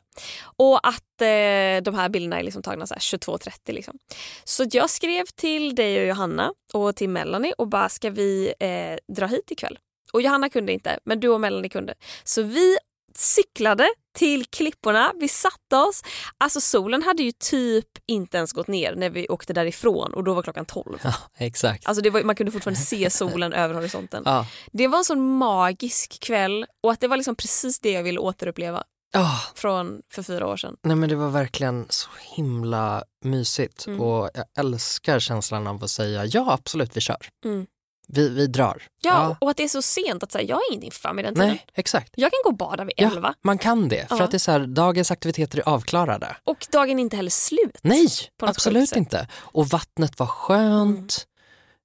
Och 0.58 0.88
att 0.88 1.22
eh, 1.22 1.84
de 1.84 1.96
här 1.96 2.10
bilderna 2.10 2.40
är 2.40 2.44
liksom 2.44 2.64
tagna 2.64 2.88
så 2.88 2.94
här 2.94 3.02
22.30. 3.02 3.52
Liksom. 3.66 3.98
Så 4.44 4.66
jag 4.72 4.90
skrev 4.90 5.26
till 5.36 5.76
dig 5.76 6.00
och 6.00 6.08
Johanna 6.08 6.54
och 6.74 6.96
till 6.96 7.10
Melanie 7.10 7.54
och 7.58 7.68
bara 7.68 7.90
ska 7.90 8.10
vi 8.10 8.54
eh, 8.60 9.14
dra 9.16 9.26
hit 9.26 9.52
ikväll? 9.52 9.80
Och 10.14 10.22
Johanna 10.22 10.50
kunde 10.50 10.74
inte 10.74 11.00
men 11.06 11.20
du 11.20 11.28
och 11.28 11.42
Melanie 11.42 11.70
kunde. 11.70 11.94
Så 12.24 12.42
vi 12.42 12.78
cyklade 13.16 13.90
till 14.18 14.46
klipporna, 14.46 15.14
vi 15.20 15.28
satte 15.28 15.76
oss. 15.76 16.02
Alltså 16.38 16.62
solen 16.62 17.04
hade 17.04 17.24
ju 17.24 17.32
typ 17.32 17.88
inte 18.08 18.38
ens 18.38 18.54
gått 18.54 18.68
ner 18.68 18.96
när 18.96 19.10
vi 19.10 19.28
åkte 19.28 19.54
därifrån 19.54 20.14
och 20.14 20.24
då 20.24 20.34
var 20.34 20.42
klockan 20.42 20.66
12. 20.66 21.00
Ja, 21.04 21.14
exakt. 21.38 21.88
Alltså 21.88 22.10
var, 22.10 22.24
man 22.24 22.36
kunde 22.36 22.52
fortfarande 22.52 22.80
se 22.80 23.10
solen 23.10 23.54
över 23.54 23.76
horisonten. 23.76 24.24
Ja. 24.26 24.46
Det 24.72 24.88
var 24.88 24.98
en 24.98 25.06
sån 25.06 25.38
magisk 25.38 26.20
kväll 26.20 26.66
och 26.84 26.92
att 26.92 27.00
det 27.00 27.08
var 27.08 27.18
liksom 27.18 27.36
precis 27.36 27.80
det 27.80 27.92
jag 27.92 28.04
ville 28.04 28.20
återuppleva 28.20 28.84
Ja, 29.14 29.40
från 29.56 30.02
för 30.14 30.24
fyra 30.24 30.48
år 30.48 30.58
sedan. 30.58 30.76
nej 30.84 30.96
men 30.96 31.10
det 31.10 31.16
var 31.16 31.30
verkligen 31.30 31.86
så 31.90 32.10
himla 32.36 33.04
mysigt 33.26 33.88
Mm. 33.88 34.02
och 34.02 34.30
jag 34.34 34.46
älskar 34.58 35.20
känslan 35.20 35.68
av 35.68 35.84
att 35.84 35.92
säga 35.92 36.26
ja 36.26 36.54
absolut 36.54 36.98
vi 36.98 37.02
kör. 37.02 37.18
Mm. 37.46 37.66
Vi, 38.08 38.30
vi 38.30 38.48
drar. 38.48 38.84
Ja, 39.02 39.36
och 39.42 39.50
att 39.50 39.58
det 39.58 39.64
är 39.64 39.68
så 39.68 39.82
sent 39.82 40.24
att 40.24 40.32
säga 40.32 40.44
jag 40.44 40.56
har 40.56 40.64
ingenting 40.72 40.92
för 40.92 41.14
mig 41.14 41.24
den 41.24 41.34
tiden. 41.36 41.50
Nej, 41.50 41.66
exakt. 41.74 42.14
Jag 42.16 42.32
kan 42.32 42.38
gå 42.44 42.50
och 42.50 42.58
bada 42.58 42.84
vid 42.84 42.94
Ja, 42.98 43.12
elva 43.12 43.34
man 43.44 43.58
kan 43.58 43.90
det. 43.90 44.08
För 44.10 44.18
Ja. 44.18 44.24
att 44.24 44.32
det 44.32 44.38
är 44.38 44.40
så 44.40 44.52
här, 44.52 44.60
dagens 44.60 45.12
aktiviteter 45.12 45.58
är 45.60 45.70
avklarade. 45.70 46.36
och 46.44 46.68
dagen 46.72 47.00
är 47.00 47.02
inte 47.02 47.16
heller 47.16 47.30
slut. 47.32 47.78
Nej, 47.82 48.08
absolut 48.42 48.96
inte. 48.96 49.28
Och 49.36 49.68
vattnet 49.68 50.20
var 50.20 50.28
skönt. 50.28 51.28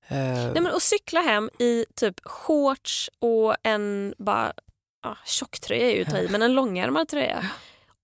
Eh, 0.09 0.17
Nej, 0.17 0.61
men 0.61 0.67
att 0.67 0.83
cykla 0.83 1.21
hem 1.21 1.51
i 1.59 1.85
typ 1.97 2.15
shorts 2.25 3.11
och 3.19 3.57
en 3.63 4.15
bara, 4.19 4.53
ja, 5.07 5.17
tjocktröja 5.25 5.91
är 5.91 5.97
ju 5.97 6.03
att 6.03 6.11
ta 6.11 6.19
i, 6.19 6.29
men 6.29 6.43
en 6.43 6.55
långärmad 6.55 7.09
tröja 7.09 7.51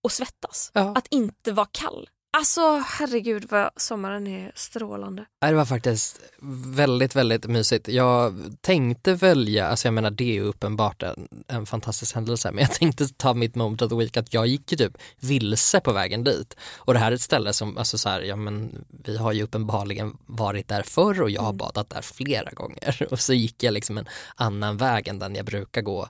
och 0.02 0.12
svettas. 0.12 0.70
Ja. 0.74 0.94
Att 0.96 1.06
inte 1.10 1.52
vara 1.52 1.68
kall. 1.72 2.08
Alltså 2.36 2.82
herregud 2.86 3.46
vad 3.50 3.70
sommaren 3.76 4.26
är 4.26 4.52
strålande. 4.54 5.24
Det 5.40 5.54
var 5.54 5.64
faktiskt 5.64 6.20
väldigt, 6.66 7.16
väldigt 7.16 7.46
mysigt. 7.46 7.88
Jag 7.88 8.34
tänkte 8.60 9.14
välja, 9.14 9.66
alltså 9.66 9.86
jag 9.88 9.94
menar 9.94 10.10
det 10.10 10.24
är 10.24 10.32
ju 10.32 10.42
uppenbart 10.42 11.02
en, 11.02 11.28
en 11.48 11.66
fantastisk 11.66 12.14
händelse, 12.14 12.52
men 12.52 12.62
jag 12.62 12.72
tänkte 12.72 13.08
ta 13.08 13.34
mitt 13.34 13.54
moment 13.54 13.82
of 13.82 13.90
the 13.90 13.96
week 13.96 14.16
att 14.16 14.34
jag 14.34 14.46
gick 14.46 14.72
ju 14.72 14.78
typ 14.78 14.92
vilse 15.20 15.80
på 15.80 15.92
vägen 15.92 16.24
dit. 16.24 16.56
Och 16.76 16.94
det 16.94 17.00
här 17.00 17.10
är 17.10 17.14
ett 17.14 17.20
ställe 17.20 17.52
som, 17.52 17.78
alltså 17.78 17.98
så 17.98 18.08
här, 18.08 18.20
ja 18.20 18.36
men 18.36 18.84
vi 19.04 19.16
har 19.16 19.32
ju 19.32 19.42
uppenbarligen 19.42 20.16
varit 20.26 20.68
där 20.68 20.82
förr 20.82 21.22
och 21.22 21.30
jag 21.30 21.42
har 21.42 21.52
badat 21.52 21.90
där 21.90 22.02
flera 22.02 22.50
gånger. 22.50 23.06
Och 23.10 23.20
så 23.20 23.32
gick 23.32 23.62
jag 23.62 23.74
liksom 23.74 23.98
en 23.98 24.08
annan 24.36 24.76
väg 24.76 25.08
än 25.08 25.18
den 25.18 25.34
jag 25.34 25.46
brukar 25.46 25.82
gå 25.82 26.08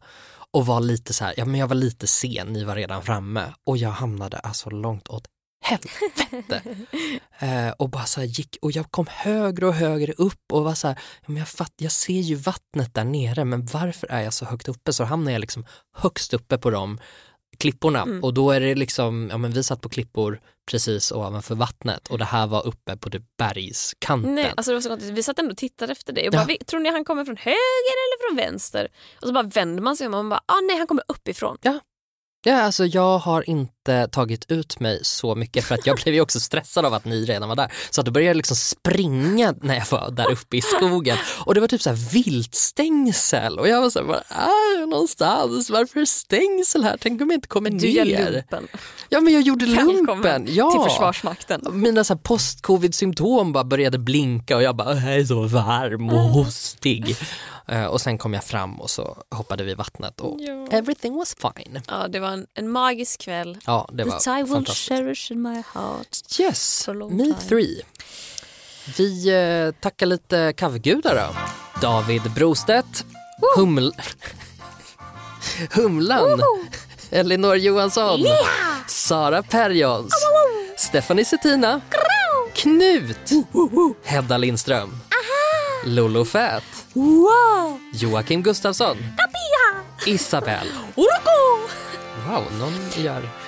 och 0.52 0.66
var 0.66 0.80
lite 0.80 1.12
så 1.12 1.24
här, 1.24 1.34
ja 1.36 1.44
men 1.44 1.60
jag 1.60 1.68
var 1.68 1.74
lite 1.74 2.06
sen, 2.06 2.52
ni 2.52 2.64
var 2.64 2.76
redan 2.76 3.02
framme 3.02 3.54
och 3.66 3.76
jag 3.76 3.90
hamnade 3.90 4.38
alltså 4.38 4.70
långt 4.70 5.08
åt 5.08 5.26
helvete. 5.62 6.62
Eh, 7.38 7.70
och 7.70 7.90
bara 7.90 8.04
så 8.04 8.20
här 8.20 8.26
gick, 8.26 8.56
och 8.62 8.72
jag 8.72 8.90
kom 8.90 9.06
högre 9.10 9.66
och 9.66 9.74
högre 9.74 10.12
upp 10.12 10.52
och 10.52 10.64
var 10.64 10.74
så 10.74 10.88
här, 10.88 10.98
ja, 11.20 11.24
men 11.26 11.36
jag, 11.36 11.48
fatt, 11.48 11.72
jag 11.76 11.92
ser 11.92 12.20
ju 12.20 12.34
vattnet 12.34 12.94
där 12.94 13.04
nere 13.04 13.44
men 13.44 13.66
varför 13.66 14.06
är 14.10 14.20
jag 14.20 14.34
så 14.34 14.44
högt 14.44 14.68
uppe? 14.68 14.92
Så 14.92 15.04
hamnar 15.04 15.32
jag 15.32 15.40
liksom 15.40 15.64
högst 15.96 16.34
uppe 16.34 16.58
på 16.58 16.70
de 16.70 16.98
klipporna 17.62 18.02
Mm. 18.02 18.24
och 18.24 18.34
då 18.34 18.50
är 18.50 18.60
det 18.60 18.74
liksom, 18.74 19.28
ja 19.30 19.38
men 19.38 19.50
vi 19.50 19.62
satt 19.62 19.80
på 19.80 19.88
klippor 19.88 20.40
precis 20.70 21.12
ovanför 21.12 21.54
vattnet 21.54 22.08
och 22.08 22.18
det 22.18 22.24
här 22.24 22.46
var 22.46 22.66
uppe 22.66 22.96
på 22.96 23.10
typ 23.10 23.22
bergskanten. 23.38 24.34
Nej, 24.34 24.52
alltså 24.56 24.70
det 24.70 24.76
var 24.76 24.80
så 24.80 24.88
konstigt. 24.88 25.10
Vi 25.10 25.22
satt 25.22 25.38
ändå 25.38 25.50
och 25.50 25.56
tittade 25.56 25.92
efter 25.92 26.12
dig 26.12 26.28
och 26.28 26.34
Ja. 26.34 26.38
bara, 26.38 26.46
vi, 26.46 26.58
tror 26.58 26.80
ni 26.80 26.90
han 26.90 27.04
kommer 27.04 27.24
från 27.24 27.36
höger 27.36 27.94
eller 28.04 28.28
från 28.28 28.36
vänster? 28.36 28.88
Och 29.20 29.26
så 29.28 29.32
bara 29.34 29.42
vänder 29.42 29.82
man 29.82 29.96
sig 29.96 30.06
om 30.06 30.14
och 30.14 30.24
man 30.24 30.28
bara, 30.28 30.40
ah, 30.46 30.60
nej 30.68 30.76
han 30.78 30.86
kommer 30.86 31.04
uppifrån. 31.08 31.56
Ja, 32.44 32.62
alltså 32.62 32.84
jag 32.86 33.18
har 33.18 33.50
inte 33.50 33.81
tagit 34.12 34.50
ut 34.50 34.80
mig 34.80 35.00
så 35.02 35.34
mycket 35.34 35.64
för 35.64 35.74
att 35.74 35.86
jag 35.86 35.96
blev 35.96 36.14
ju 36.14 36.20
också 36.20 36.40
stressad 36.40 36.84
av 36.84 36.94
att 36.94 37.04
ni 37.04 37.24
redan 37.24 37.48
var 37.48 37.56
där. 37.56 37.72
Så 37.90 38.00
att 38.00 38.04
då 38.06 38.12
började 38.12 38.28
jag 38.30 38.36
liksom 38.36 38.56
springa 38.56 39.54
när 39.62 39.74
jag 39.74 39.86
var 39.90 40.10
där 40.10 40.30
uppe 40.32 40.56
i 40.56 40.60
skogen 40.62 41.16
och 41.46 41.54
det 41.54 41.60
var 41.60 41.68
typ 41.68 41.82
så 41.82 41.90
här 41.90 42.12
viltstängsel 42.12 43.58
och 43.58 43.68
jag 43.68 43.80
var 43.80 43.90
så 43.90 43.98
här, 43.98 44.06
var 44.06 44.22
är 44.28 44.80
jag 44.80 44.88
någonstans? 44.88 45.70
Varför 45.70 46.00
är 46.00 46.04
stängsel 46.04 46.84
här? 46.84 46.96
Tänk 47.00 47.20
om 47.22 47.30
jag 47.30 47.36
inte 47.36 47.48
kommer 47.48 47.70
Du 47.70 47.88
gör 47.88 48.04
ner. 48.04 48.30
lumpen. 48.32 48.68
Ja 49.08 49.20
men 49.20 49.32
jag 49.32 49.42
gjorde 49.42 49.64
Välkommen 49.66 50.04
lumpen. 50.06 50.46
Ja. 50.48 50.70
till 50.72 50.90
Försvarsmakten. 50.90 51.60
Mina 51.72 52.04
så 52.04 52.14
här 52.14 52.20
post-covid-symptom 52.20 53.52
bara 53.52 53.64
började 53.64 53.98
blinka 53.98 54.56
och 54.56 54.62
jag 54.62 54.76
bara, 54.76 54.94
jag 54.94 55.14
är 55.16 55.24
så 55.24 55.42
varm 55.42 56.08
och 56.10 56.18
hostig. 56.20 57.16
Eh, 57.68 57.84
och 57.84 58.00
sen 58.00 58.18
kom 58.18 58.34
jag 58.34 58.44
fram 58.44 58.80
och 58.80 58.90
så 58.90 59.16
hoppade 59.30 59.64
vi 59.64 59.70
i 59.72 59.74
vattnet 59.74 60.20
och 60.20 60.36
Ja. 60.40 60.66
everything 60.70 61.16
was 61.16 61.36
fine. 61.40 61.80
Ja, 61.88 62.08
det 62.08 62.20
var 62.20 62.28
en, 62.28 62.46
en 62.54 62.70
magisk 62.70 63.20
kväll. 63.20 63.58
Ja, 63.66 63.71
det 63.92 64.04
var 64.04 64.18
That 64.18 64.38
I 64.38 64.42
will 64.42 64.52
fantastiskt. 64.52 64.88
cherish 64.88 65.32
in 65.32 65.42
my 65.42 65.62
heart. 65.74 66.40
Yes, 66.40 66.88
me 67.10 67.34
three. 67.48 67.82
Vi 68.96 69.28
eh, 69.28 69.80
tackar 69.80 70.06
lite 70.06 70.52
kavgudar 70.56 71.14
då. 71.14 71.34
David 71.80 72.22
Brostedt, 72.22 73.04
Huml... 73.56 73.92
Humlan, 75.70 76.40
Elinor 77.10 77.56
Johansson, 77.56 78.20
Sara 78.86 79.42
Perjons, 79.42 80.12
Stephanie 80.76 81.24
Settina, 81.24 81.80
Knut, 82.54 83.30
Hedda 84.04 84.38
Lindström, 84.38 84.90
Lolo 85.84 86.24
Fät, 86.24 86.64
Joakim 87.92 88.42
Gustafsson, 88.42 88.96
Isabel. 90.06 90.66
Wow, 92.26 92.44
någon 92.58 93.04
gör... 93.04 93.41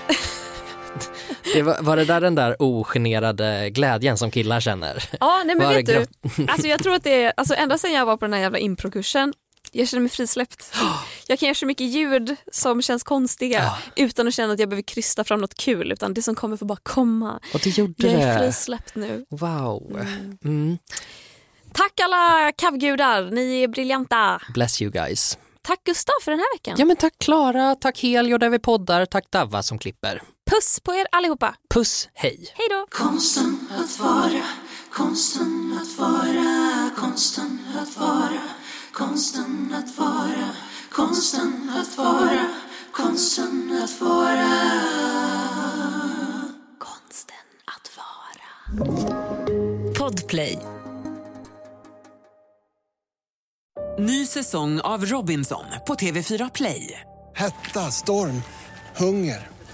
Det 1.53 1.63
var, 1.63 1.79
var 1.83 1.97
det 1.97 2.05
där 2.05 2.21
den 2.21 2.35
där 2.35 2.57
ogenerade 2.63 3.71
glädjen 3.71 4.19
som 4.19 4.31
killar 4.31 4.61
känner? 4.61 5.05
Ja, 5.21 5.43
nej 5.47 5.57
men 5.57 5.67
Var 5.67 5.75
vet 5.75 5.87
du, 5.87 6.07
alltså 6.49 6.67
jag 6.67 6.83
tror 6.83 6.95
att 6.95 7.05
det 7.05 7.23
är, 7.23 7.33
alltså 7.37 7.55
ända 7.55 7.79
sedan 7.79 7.93
jag 7.93 8.07
var 8.07 8.17
på 8.17 8.25
den 8.25 8.33
här 8.33 8.41
jävla 8.41 8.59
improkursen, 8.59 9.33
jag 9.73 9.89
känner 9.89 10.01
mig 10.01 10.11
frisläppt. 10.11 10.75
Jag 11.27 11.39
kan 11.39 11.47
göra 11.47 11.55
så 11.55 11.67
mycket 11.67 11.87
ljud 11.87 12.37
som 12.53 12.83
känns 12.83 13.03
konstiga 13.03 13.73
utan 13.97 14.29
att 14.29 14.35
känna 14.35 14.53
att 14.53 14.59
jag 14.59 14.69
behöver 14.69 14.83
krysta 14.83 15.25
fram 15.25 15.41
något 15.41 15.55
kul 15.55 15.93
utan 15.93 16.15
det 16.15 16.23
som 16.23 16.35
kommer 16.35 16.57
får 16.57 16.67
bara 16.67 16.79
komma. 16.83 17.41
Och 17.55 17.61
det 17.65 17.79
gjorde 17.79 17.95
Jag 18.11 18.23
är 18.23 18.39
det. 18.39 18.45
frisläppt 18.45 18.95
nu. 18.95 19.25
Wow. 19.31 20.01
Mm. 20.45 20.79
Tack 21.73 22.01
alla 22.01 22.53
kavgudar, 22.53 23.31
ni 23.31 23.63
är 23.63 23.69
briljanta. 23.69 24.41
Bless 24.55 24.83
you 24.83 24.91
guys. 24.91 25.39
Tack 25.63 25.85
Gustav 25.85 26.15
för 26.23 26.31
den 26.31 26.41
här 26.41 26.55
veckan. 26.55 26.75
Ja 26.79 26.85
men 26.85 26.97
tack 26.97 27.13
Klara, 27.19 27.75
tack 27.75 28.03
Helio 28.03 28.39
där 28.39 28.49
vi 28.49 28.59
poddar, 28.59 29.07
tack 29.07 29.25
Davva 29.31 29.63
som 29.63 29.79
klipper. 29.79 30.23
Puss 30.51 30.81
på 30.81 30.95
er 30.95 31.07
allihopa. 31.13 31.55
Puss, 31.75 32.09
hej. 32.15 32.53
Hej 32.55 32.67
då. 32.71 32.87
Konsten 32.91 33.69
att 33.71 33.99
vara, 33.99 34.43
konsten 34.93 35.79
att 35.83 35.99
vara, 35.99 36.91
konsten 36.97 37.59
att 37.83 37.97
vara, 37.97 38.43
konsten 38.93 39.75
att 39.79 39.99
vara, 39.99 40.51
konsten 40.91 41.73
att 41.81 41.99
vara, 41.99 42.47
konsten 42.93 43.81
att 43.85 44.01
vara. 44.01 44.51
Konsten 46.79 47.37
att 47.65 47.91
vara. 47.97 48.85
Podplay. 49.99 50.59
Ny 53.99 54.27
säsong 54.27 54.81
av 54.81 55.07
Robinson 55.07 55.65
på 55.87 55.95
TV4 55.95 56.51
Play. 56.55 57.01
Hetta, 57.35 57.81
storm, 57.81 58.43
hunger. 58.97 59.54